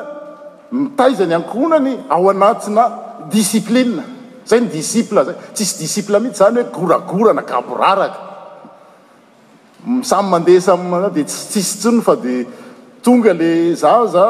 mitaizany 0.73 1.35
ankonany 1.35 1.93
ao 2.17 2.25
anatina 2.33 2.85
disciplia 3.33 4.03
zay 4.49 4.61
ny 4.65 4.69
diciplezay 4.73 5.35
tsisy 5.55 5.75
diiplemihitsy 5.83 6.39
zany 6.43 6.63
hoe 6.65 6.73
goragorana 6.81 7.43
gaborarak 7.51 8.13
samydede 10.11 11.25
tisytsony 11.53 12.01
fa 12.07 12.15
de 12.25 12.37
tonga 13.05 13.33
le 13.41 13.53
zaza 13.83 14.27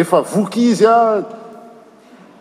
ehfa 0.00 0.20
voky 0.32 0.68
izy 0.72 0.86
a 0.86 0.98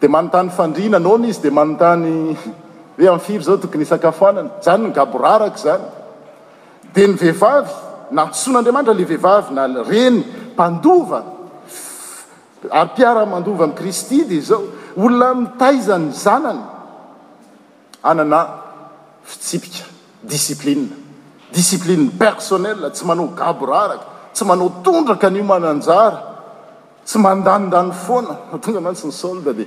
de 0.01 0.07
manotany 0.15 0.49
fandrinanon 0.57 1.23
izy 1.29 1.41
de 1.45 1.49
manotany 1.59 2.13
hoe 2.97 3.09
amfiy 3.15 3.41
zao 3.45 3.57
tokon 3.61 3.81
iskafoany 3.81 4.41
zanyny 4.65 4.91
gaborarak 4.97 5.57
zany 5.65 5.81
de 6.93 7.03
ny 7.07 7.15
vehivavy 7.21 7.73
na 8.13 8.21
ntson' 8.29 8.57
andriamanitra 8.57 8.93
le 8.99 9.05
vehivavy 9.11 9.53
na 9.57 9.63
reny 9.89 10.19
mpandova 10.53 11.21
ary 12.71 12.89
piara 12.89 13.25
mandova 13.27 13.63
am' 13.65 13.75
kristy 13.75 14.25
dea 14.27 14.41
zao 14.47 14.61
olona 15.01 15.29
mitaizan'ny 15.43 16.11
zanany 16.13 16.61
anana 18.03 18.41
fitsipika 19.23 19.83
discipli 20.23 20.73
discipline 21.53 22.09
personel 22.19 22.79
tsy 22.93 23.03
manao 23.05 23.27
gaboraraka 23.35 24.05
tsy 24.33 24.43
manao 24.49 24.69
tondraka 24.83 25.29
nio 25.31 25.43
mananjara 25.43 26.19
tsy 27.07 27.17
mandandany 27.25 27.91
foana 28.05 28.33
tongaantsynyslda 28.63 29.51
de 29.59 29.65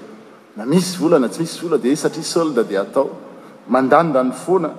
na 0.57 0.63
misy 0.71 0.97
volana 1.01 1.29
tsy 1.29 1.41
misy 1.43 1.57
vol 1.63 1.79
desatriasld 1.79 2.59
de 2.69 2.77
atao 2.85 3.07
andandany 3.81 4.31
foana 4.45 4.71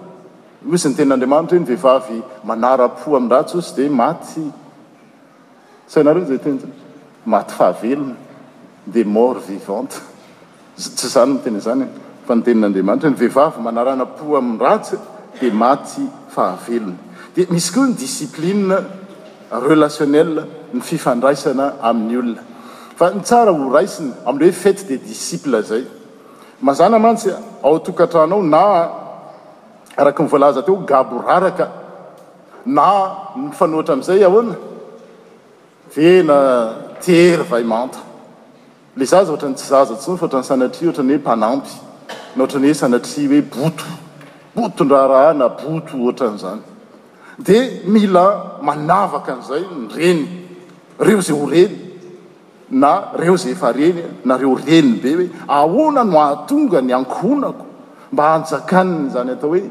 osy 0.73 0.88
ny 0.89 0.95
tenandriamanitra 0.97 1.55
he 1.55 1.62
nyvehivavy 1.63 2.17
manarapo 2.49 3.15
amratsosy 3.21 3.69
de 3.77 3.84
maty 4.01 4.43
sainareo 5.91 6.25
zay 6.29 6.39
en 6.49 6.58
maty 7.25 7.53
fahavelona 7.53 8.15
de 8.93 9.03
mort 9.03 9.38
vivantetsy 9.49 11.08
zany 11.12 11.32
mteny 11.36 11.60
zany 11.60 11.84
fa 12.25 12.36
nytenin'andeamanitra 12.36 13.10
nvehivavy 13.10 13.62
manaranapo 13.62 14.38
amnratsy 14.38 14.95
dia 15.41 15.53
maty 15.53 16.08
fahavelona 16.34 16.93
dia 17.36 17.45
misy 17.49 17.71
kea 17.73 17.84
ny 17.86 17.93
discipline 17.95 18.75
relationnell 19.51 20.43
ny 20.73 20.82
fifandraisana 20.82 21.71
amin'ny 21.82 22.17
olona 22.19 22.43
fa 22.99 23.10
ntsara 23.15 23.51
horaisina 23.51 24.13
amn'y 24.27 24.43
hoe 24.47 24.51
fet 24.53 24.86
de 24.89 24.97
disciple 24.97 25.62
zay 25.62 25.84
azaaantsy 26.69 27.27
aotokatranao 27.63 28.41
na 28.43 28.63
araka 29.97 30.23
nvolaza 30.23 30.62
teo 30.62 30.75
gaboraraka 30.88 31.67
na 32.65 32.88
mfanotra 33.36 33.93
amn'zay 33.93 34.23
ahoana 34.27 34.53
ena 35.95 36.38
tery 36.99 37.43
vaymanta 37.43 37.99
le 38.95 39.05
zaza 39.05 39.31
ohatrany 39.31 39.53
tsy 39.55 39.65
zaza 39.67 39.95
tsy 39.95 40.12
fa 40.17 40.25
ohatrany 40.25 40.43
sanatri 40.43 40.88
oatrany 40.88 41.13
hoe 41.13 41.17
mpanampy 41.19 41.69
na 42.35 42.43
ohatrany 42.43 42.67
hoe 42.67 42.73
sanatri 42.73 43.27
hoe 43.27 43.39
boto 43.41 43.83
boto 44.55 44.83
ndrahraha 44.83 45.33
na 45.33 45.47
boto 45.49 45.97
ohatran'izany 46.03 46.62
de 47.39 47.81
mila 47.85 48.57
manavaka 48.62 49.33
an'izay 49.33 49.63
nreny 49.83 50.27
reo 50.99 51.21
za 51.21 51.33
horeny 51.33 51.75
na 52.71 52.91
reo 53.17 53.38
zay 53.38 53.51
efa 53.51 53.71
reny 53.71 54.03
nareo 54.25 54.55
reny 54.55 54.95
be 55.01 55.13
hoe 55.15 55.29
ahoana 55.47 56.03
no 56.03 56.19
ahatonga 56.19 56.81
ny 56.81 56.93
ankonako 56.95 57.65
mba 58.12 58.33
anjakanny 58.35 59.09
zany 59.13 59.31
atao 59.31 59.49
hoe 59.49 59.63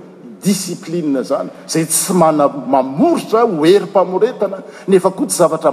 disciplie 0.42 1.22
zany 1.22 1.50
zay 1.68 1.84
tsy 1.84 2.12
mamoritra 2.66 3.40
hoerympamoretana 3.42 4.56
nefa 4.88 5.10
koa 5.10 5.26
tsy 5.26 5.36
zavatra 5.38 5.72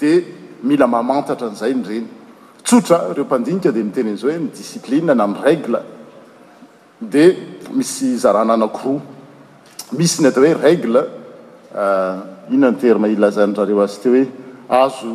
de 0.00 0.24
mila 0.62 0.86
mamantatra 0.86 1.46
an'izay 1.48 1.74
ny 1.74 1.82
reny 1.86 2.04
tsotra 2.64 3.00
reo 3.14 3.24
mpandinika 3.24 3.70
di 3.72 3.82
mitena 3.82 4.10
an'izao 4.10 4.30
he 4.30 4.38
discipline 4.54 5.12
na 5.14 5.24
ami'y 5.24 5.40
règle 5.42 5.82
dia 7.00 7.34
misy 7.72 8.16
zarahna 8.18 8.52
anakoroa 8.54 9.00
misy 9.98 10.20
ny 10.22 10.28
atao 10.28 10.44
hoe 10.44 10.54
regle 10.54 11.02
eh, 11.74 12.14
ihnona 12.50 12.70
ny 12.72 12.78
teryma 12.80 13.08
ilazanrareo 13.08 13.82
azy 13.82 14.00
teo 14.02 14.12
hoe 14.12 14.28
azo 14.78 15.12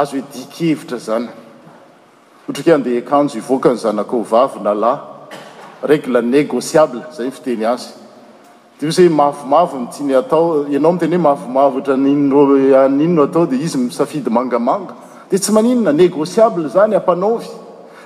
azo 0.00 0.14
hoe 0.16 0.24
dikhevitra 0.34 0.98
zany 1.06 1.28
ohatry 2.46 2.62
ka 2.64 2.74
andeha 2.76 3.00
akanjo 3.06 3.38
ivoakany 3.42 3.76
zanakohovavy 3.84 4.58
na 4.64 4.72
lay 4.74 4.96
regle 5.90 6.22
négociable 6.22 7.02
zay 7.16 7.26
ny 7.26 7.32
fiteny 7.32 7.64
azy 7.74 7.90
a 8.82 9.08
mama 9.08 9.88
iany 9.98 10.14
atao 10.14 10.66
anaomtenyhoemamata 10.66 11.94
inno 11.96 13.22
atao 13.24 13.46
di 13.46 13.56
izy 13.56 13.78
misafidy 13.78 14.28
mangamanga 14.28 14.94
de 15.30 15.38
tsy 15.38 15.50
maninna 15.50 15.92
négociable 15.92 16.68
zany 16.68 16.94
apano 16.94 17.40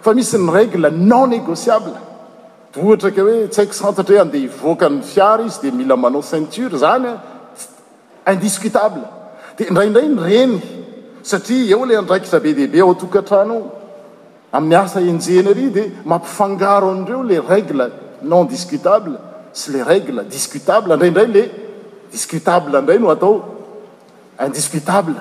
fa 0.01 0.15
misy 0.15 0.37
ny 0.37 0.49
rgle 0.49 0.91
non 0.93 1.29
négociable 1.31 1.97
ohatra 2.79 3.11
kahoe 3.17 3.49
ts 3.51 3.57
haiko 3.59 3.89
antatra 3.89 4.23
andeoakany 4.23 5.03
fiary 5.03 5.47
izy 5.47 5.59
de 5.63 5.71
mila 5.77 5.97
manao 5.97 6.23
ceinture 6.23 6.77
zany 6.85 7.17
indiscutable 8.33 9.03
dea 9.59 9.71
ndrandray 9.73 10.07
ny 10.09 10.19
reny 10.23 10.61
satria 11.23 11.75
eo 11.77 11.85
la 11.87 11.99
adraikiabe 11.99 12.55
dehibe 12.57 12.79
aotokatrano 12.81 13.57
amin'y 14.53 14.77
asa 14.79 15.01
ingeneri 15.01 15.67
di 15.75 15.83
mampifangaro 16.07 16.91
anreo 16.95 17.23
la 17.27 17.41
regle 17.49 17.87
nondiscutable 18.23 19.17
sy 19.53 19.71
le 19.73 19.83
règle 19.83 20.25
discutable 20.31 20.95
ndraiindray 20.97 21.27
le 21.27 21.45
discutable 22.13 22.77
indray 22.79 22.99
no 22.99 23.11
atao 23.11 23.43
indiscutable 24.47 25.15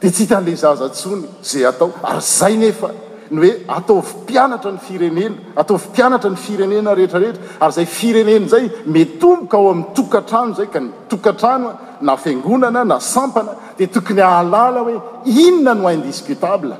di 0.00 0.10
tsy 0.10 0.24
hitan'le 0.26 0.54
zazantsony 0.56 1.26
zay 1.44 1.64
atao 1.64 1.90
ary 2.02 2.20
zay 2.22 2.56
nefa 2.56 2.90
ny 3.30 3.40
oe 3.44 3.52
atao 3.68 4.00
vi 4.00 4.14
mpianatra 4.22 4.70
ny 4.72 4.78
firenena 4.86 5.34
atao 5.56 5.76
vy 5.76 5.88
mpianatra 5.90 6.30
ny 6.30 6.36
firenena 6.36 6.94
rehetrarehetra 6.94 7.42
ary 7.60 7.72
zay 7.72 7.86
fireneny 7.86 8.48
zay 8.48 8.64
metoboka 8.86 9.56
ao 9.56 9.70
amin'ny 9.70 9.90
tokantrano 9.98 10.54
zay 10.58 10.66
ka 10.72 10.78
ny 10.80 10.88
tokantranoa 11.10 11.74
na 12.00 12.16
fingonana 12.16 12.84
na 12.84 13.00
sampana 13.00 13.52
dia 13.78 13.86
tokony 13.96 14.22
aalala 14.22 14.80
hoe 14.86 14.96
inona 15.46 15.74
no 15.74 15.88
indiscutable 15.98 16.74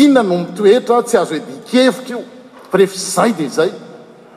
inona 0.00 0.22
no 0.28 0.36
mitoetra 0.42 1.02
tsy 1.06 1.16
azy 1.22 1.34
hoe 1.36 1.42
mikevitra 1.50 2.14
io 2.16 2.22
fa 2.70 2.76
rehefa 2.78 2.98
zay 3.18 3.30
dia 3.36 3.48
zay 3.58 3.70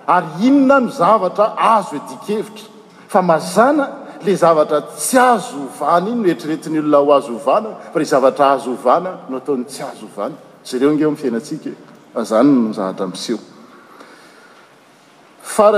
aryinona 0.08 0.80
no 0.80 0.90
zavatra 0.90 1.54
azo 1.58 1.96
edikevitra 1.96 2.66
fa 3.08 3.22
mazana 3.22 3.88
le 4.26 4.36
zavatra 4.36 4.82
tsy 4.82 5.18
azo 5.18 5.58
ovana 5.68 6.10
iny 6.10 6.22
noetriretiny 6.24 6.82
lona 6.82 6.98
ho 6.98 7.14
azo 7.14 7.38
vana 7.38 7.70
fa 7.94 8.00
e 8.00 8.04
zavatra 8.06 8.52
azovana 8.52 9.12
noataony 9.30 9.66
tsy 9.66 9.82
azo 9.84 10.32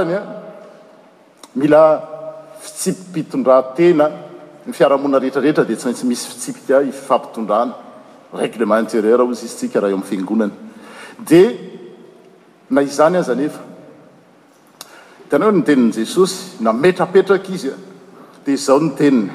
nyreeiaila 0.03 1.81
e. 1.95 2.01
fitsipipitondratena 2.63 4.05
ny 4.65 4.71
fiarahamona 4.73 5.19
rehetrarehetra 5.19 5.63
de 5.67 5.75
tsytsy 5.75 6.05
misy 6.05 6.25
fitsipik 6.29 6.67
ififampitondrana 6.89 7.73
reglement 8.33 8.87
itereurzizy 8.93 9.67
skarahaeo 9.67 9.99
am'fangonany 9.99 10.51
d 11.19 11.29
na 12.69 12.81
izany 12.81 13.17
azanefa 13.19 13.59
itana 15.27 15.47
o 15.47 15.51
notenin' 15.51 15.91
jesosy 15.91 16.59
nametra 16.63 17.05
petraka 17.07 17.49
izy 17.51 17.69
a 17.69 17.77
dia 18.45 18.53
izaho 18.55 18.79
ny 18.79 18.89
tenina 18.97 19.33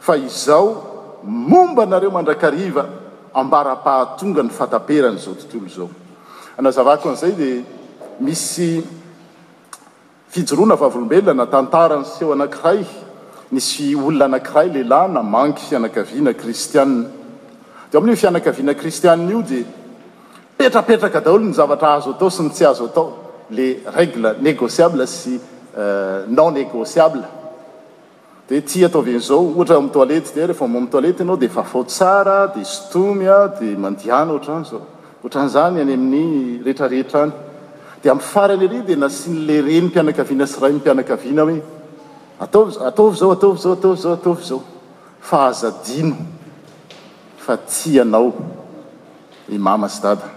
fa 0.00 0.16
izao 0.16 1.20
momba 1.24 1.86
nareo 1.86 2.10
mandrakariva 2.10 2.84
ambara-pahatonga 3.34 4.42
ny 4.46 4.50
fataperany 4.58 5.16
izao 5.18 5.34
tontolo 5.40 5.68
zao 5.74 5.90
anazavahko 6.58 7.06
an'izay 7.10 7.32
dia 7.32 7.64
misy 8.20 8.68
fijoroana 10.32 10.74
vavolombelona 10.76 11.34
na 11.44 11.46
tantara 11.46 11.96
ny 12.00 12.06
seho 12.06 12.32
anankiray 12.32 12.84
misy 13.52 13.94
olona 13.94 14.24
anankiray 14.24 14.68
lehilahy 14.72 15.12
na 15.12 15.22
manky 15.22 15.62
fianakaviana 15.68 16.32
kristianna 16.40 17.06
de 17.92 17.98
amin'ny 17.98 18.12
o 18.12 18.16
fianakaviana 18.16 18.74
kristianna 18.74 19.30
io 19.30 19.42
dia 19.42 19.64
etraetraka 20.66 21.20
daolo 21.24 21.44
nyzavatra 21.44 21.92
azo 21.94 22.10
atao 22.14 22.30
syny 22.30 22.50
ty 22.50 22.64
azo 22.66 22.86
atao 22.88 23.08
le 23.50 23.66
regle 23.96 24.34
negoiable 24.40 25.06
sy 25.06 25.36
euh, 25.78 26.24
non 26.32 26.50
negoiable 26.56 27.22
de 28.48 28.60
ty 28.62 28.84
ataoan'zao 28.84 29.40
oata 29.60 29.76
toley 29.92 30.20
rehole 30.48 31.10
anaodefafaos 31.24 32.00
deoy 32.54 33.48
d 33.56 34.16
anzaooan'zany 34.56 35.80
any 35.80 35.94
amin'y 35.96 36.60
reetarehra 36.66 37.22
y 38.02 38.10
fray 38.18 38.58
aeanknaayhaa 40.90 41.54
aao 42.44 44.36
aas 49.86 50.02
dada 50.02 50.28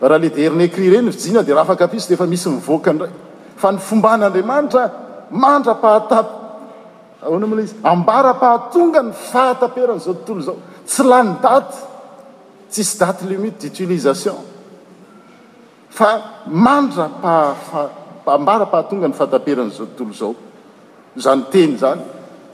raha 0.00 0.18
le 0.20 0.28
deriny 0.30 0.62
ecri 0.64 0.88
reny 0.90 1.10
vijina 1.10 1.42
de 1.44 1.52
raha 1.52 1.62
afaka 1.64 1.84
apisy 1.88 2.08
deefa 2.10 2.26
misy 2.28 2.48
mivoakandray 2.52 3.10
fa 3.56 3.68
ny 3.72 3.78
fomban'andriamanitra 3.88 4.82
mandrapahatapy 5.30 6.30
aoana 7.24 7.46
mohala 7.48 7.62
izy 7.66 7.74
ambarapahatonga 7.90 9.00
ny 9.02 9.10
fahataperan'izao 9.30 10.14
tontolo 10.24 10.40
zao 10.48 10.56
tsy 10.88 11.02
la 11.10 11.20
ny 11.22 11.30
daty 11.42 11.76
tsisy 12.70 12.94
daty 12.98 13.24
lumite 13.30 13.58
d'utilisation 13.62 14.36
fa 15.88 16.22
mandrapambarapahatonga 16.46 19.06
ny 19.08 19.14
fahataperan' 19.16 19.70
zao 19.72 19.86
tontolo 19.96 20.12
zao 20.12 20.32
zany 21.24 21.44
teny 21.52 21.74
zany 21.80 22.00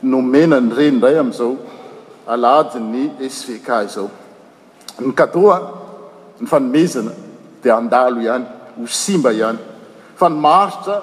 nomenany 0.02 0.70
reny 0.78 0.96
idray 0.96 1.18
amn'izao 1.18 1.56
aladi 2.26 2.78
ny 2.78 3.02
svk 3.28 3.68
zao 3.90 4.08
ny 5.00 5.10
kadeaa 5.12 5.58
ny 6.38 6.46
fanomezana 6.46 7.10
de 7.62 7.70
andalo 7.70 8.20
ihany 8.20 8.44
ho 8.78 8.86
simba 8.86 9.30
ihany 9.32 9.58
fa 10.18 10.28
ny 10.28 10.38
maritra 10.46 10.96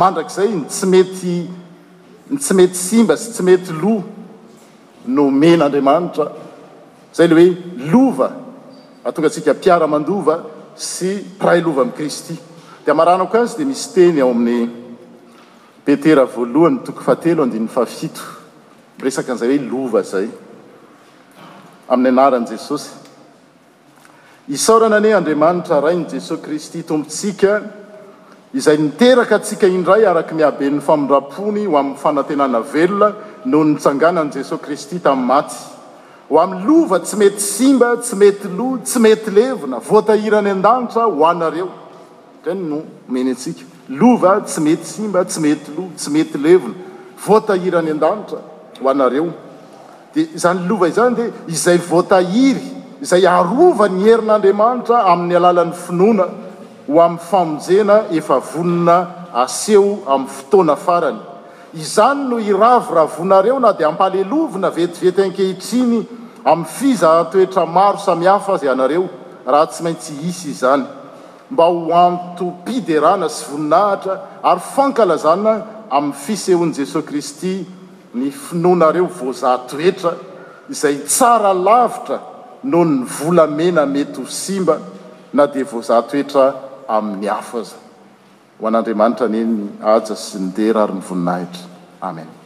mandrak' 0.00 0.30
izay 0.32 0.48
ny 0.54 0.64
tsy 0.70 0.86
mety 0.92 1.34
n 2.32 2.36
tsy 2.38 2.52
mety 2.58 2.78
simba 2.78 3.14
sy 3.18 3.28
tsy 3.34 3.42
mety 3.42 3.70
lo 3.82 3.94
nomen'andriamanitra 5.16 6.26
zay 7.16 7.28
ley 7.28 7.50
hoe 7.50 7.54
lova 7.92 8.28
atonga 9.04 9.28
tsika 9.30 9.52
mpiaramandova 9.54 10.36
sy 10.76 11.10
piray 11.38 11.60
lova 11.60 11.82
ami'y 11.82 11.94
kristy 11.98 12.36
dia 12.84 12.94
maranoko 12.94 13.36
azy 13.38 13.56
dia 13.58 13.66
misy 13.66 13.88
teny 13.94 14.20
ao 14.20 14.30
amin'ny 14.30 14.70
petera 15.84 16.24
voalohany 16.24 16.78
toko 16.86 17.00
fahatelo 17.06 17.42
adifafito 17.42 18.22
resaka 19.02 19.32
an'izay 19.32 19.56
hoe 19.58 19.68
lova 19.72 20.00
zay 20.02 20.28
amin'ny 21.94 22.12
anaran'i 22.18 22.50
jesosy 22.54 23.02
isorana 24.48 24.98
aniy 25.00 25.14
andriamanitra 25.16 25.78
rayn' 25.80 26.04
jesosy 26.10 26.40
kristy 26.42 26.82
tompotsika 26.84 27.62
izay 28.54 28.76
miteraka 28.78 29.36
atsika 29.38 29.66
indray 29.66 30.04
araka 30.06 30.34
miaben'ny 30.36 30.82
famindrapony 30.84 31.64
ho 31.66 31.78
amin'ny 31.80 31.96
fanantenana 31.98 32.60
velona 32.60 33.08
noho 33.46 33.64
nitsanganan'i 33.70 34.34
jesosy 34.36 34.60
kristy 34.66 34.98
tamin'ny 35.00 35.26
maty 35.32 35.56
ho 36.28 36.38
amn'nylova 36.44 36.98
tsy 37.06 37.16
mety 37.22 37.40
simba 37.40 37.94
tsy 37.96 38.14
mety 38.20 38.50
lo 38.58 38.66
tsy 38.84 39.00
mety 39.00 39.30
levona 39.30 39.78
voatahiry 39.88 40.36
any 40.36 40.50
an-danitra 40.50 41.06
ho 41.08 41.24
anareo 41.30 41.68
trno 42.44 42.82
meny 43.08 43.32
atsika 43.34 43.64
lova 43.88 44.34
tsy 44.44 44.60
mety 44.60 44.84
simba 44.84 45.24
tsy 45.24 45.40
mety 45.40 45.72
lo 45.78 45.88
tsy 45.96 46.10
mety 46.10 46.36
levona 46.38 46.74
voatahiry 47.26 47.76
any 47.80 47.90
andanitra 47.96 48.40
ho 48.82 48.88
anareo 48.92 49.32
dia 50.12 50.26
zany 50.36 50.68
lova 50.68 50.86
izany 50.92 51.16
dia 51.16 51.32
izay 51.48 51.78
voatahiry 51.88 52.73
izay 53.04 53.26
arova 53.28 53.88
ny 53.88 54.02
herin'andriamanitra 54.08 54.98
amin'ny 55.12 55.36
alalan'ny 55.36 55.74
finoana 55.84 56.26
ho 56.88 57.00
amin'ny 57.06 57.20
famonjena 57.30 57.96
efa 58.18 58.38
vonina 58.50 58.96
aseho 59.44 59.90
amin'ny 60.14 60.30
fotoana 60.36 60.76
farany 60.86 61.20
izany 61.82 62.22
no 62.30 62.36
iravoravonareo 62.52 63.58
na 63.64 63.72
dia 63.78 63.88
ampalelovina 63.92 64.70
vetivety 64.76 65.22
ankehitriny 65.26 66.00
amin'ny 66.52 66.70
fizahatoetra 66.76 67.64
maro 67.76 67.98
samihafa 68.06 68.50
aza 68.56 68.66
ianareo 68.70 69.04
raha 69.52 69.66
tsy 69.70 69.82
maintsy 69.86 70.12
hisy 70.24 70.44
izany 70.54 70.84
mba 71.52 71.64
hoanto 71.76 72.46
piderana 72.64 73.28
sy 73.36 73.44
voninahitra 73.50 74.14
ary 74.50 74.62
fankalazana 74.74 75.54
amin'ny 75.98 76.18
fisehon'i 76.24 76.74
jesosy 76.80 77.06
kristy 77.08 77.54
ny 78.14 78.30
finoanareo 78.46 79.06
vozahatoetra 79.18 80.12
izay 80.72 80.96
tsara 81.14 81.52
lavitra 81.52 82.18
no 82.64 82.80
ny 82.84 83.04
vola 83.04 83.44
mena 83.46 83.84
mety 83.86 84.18
ho 84.18 84.26
simba 84.26 84.80
na 85.36 85.44
dia 85.46 85.68
vozah 85.68 86.00
toetra 86.08 86.46
amin'ny 86.88 87.28
hafo 87.28 87.60
aza 87.60 87.76
ho 88.58 88.62
an'andriamanitra 88.68 89.26
neny 89.34 89.78
asa 89.94 90.16
sy 90.16 90.36
nydearary 90.40 90.94
ny 90.96 91.02
voninahitra 91.08 91.64
amen 92.08 92.43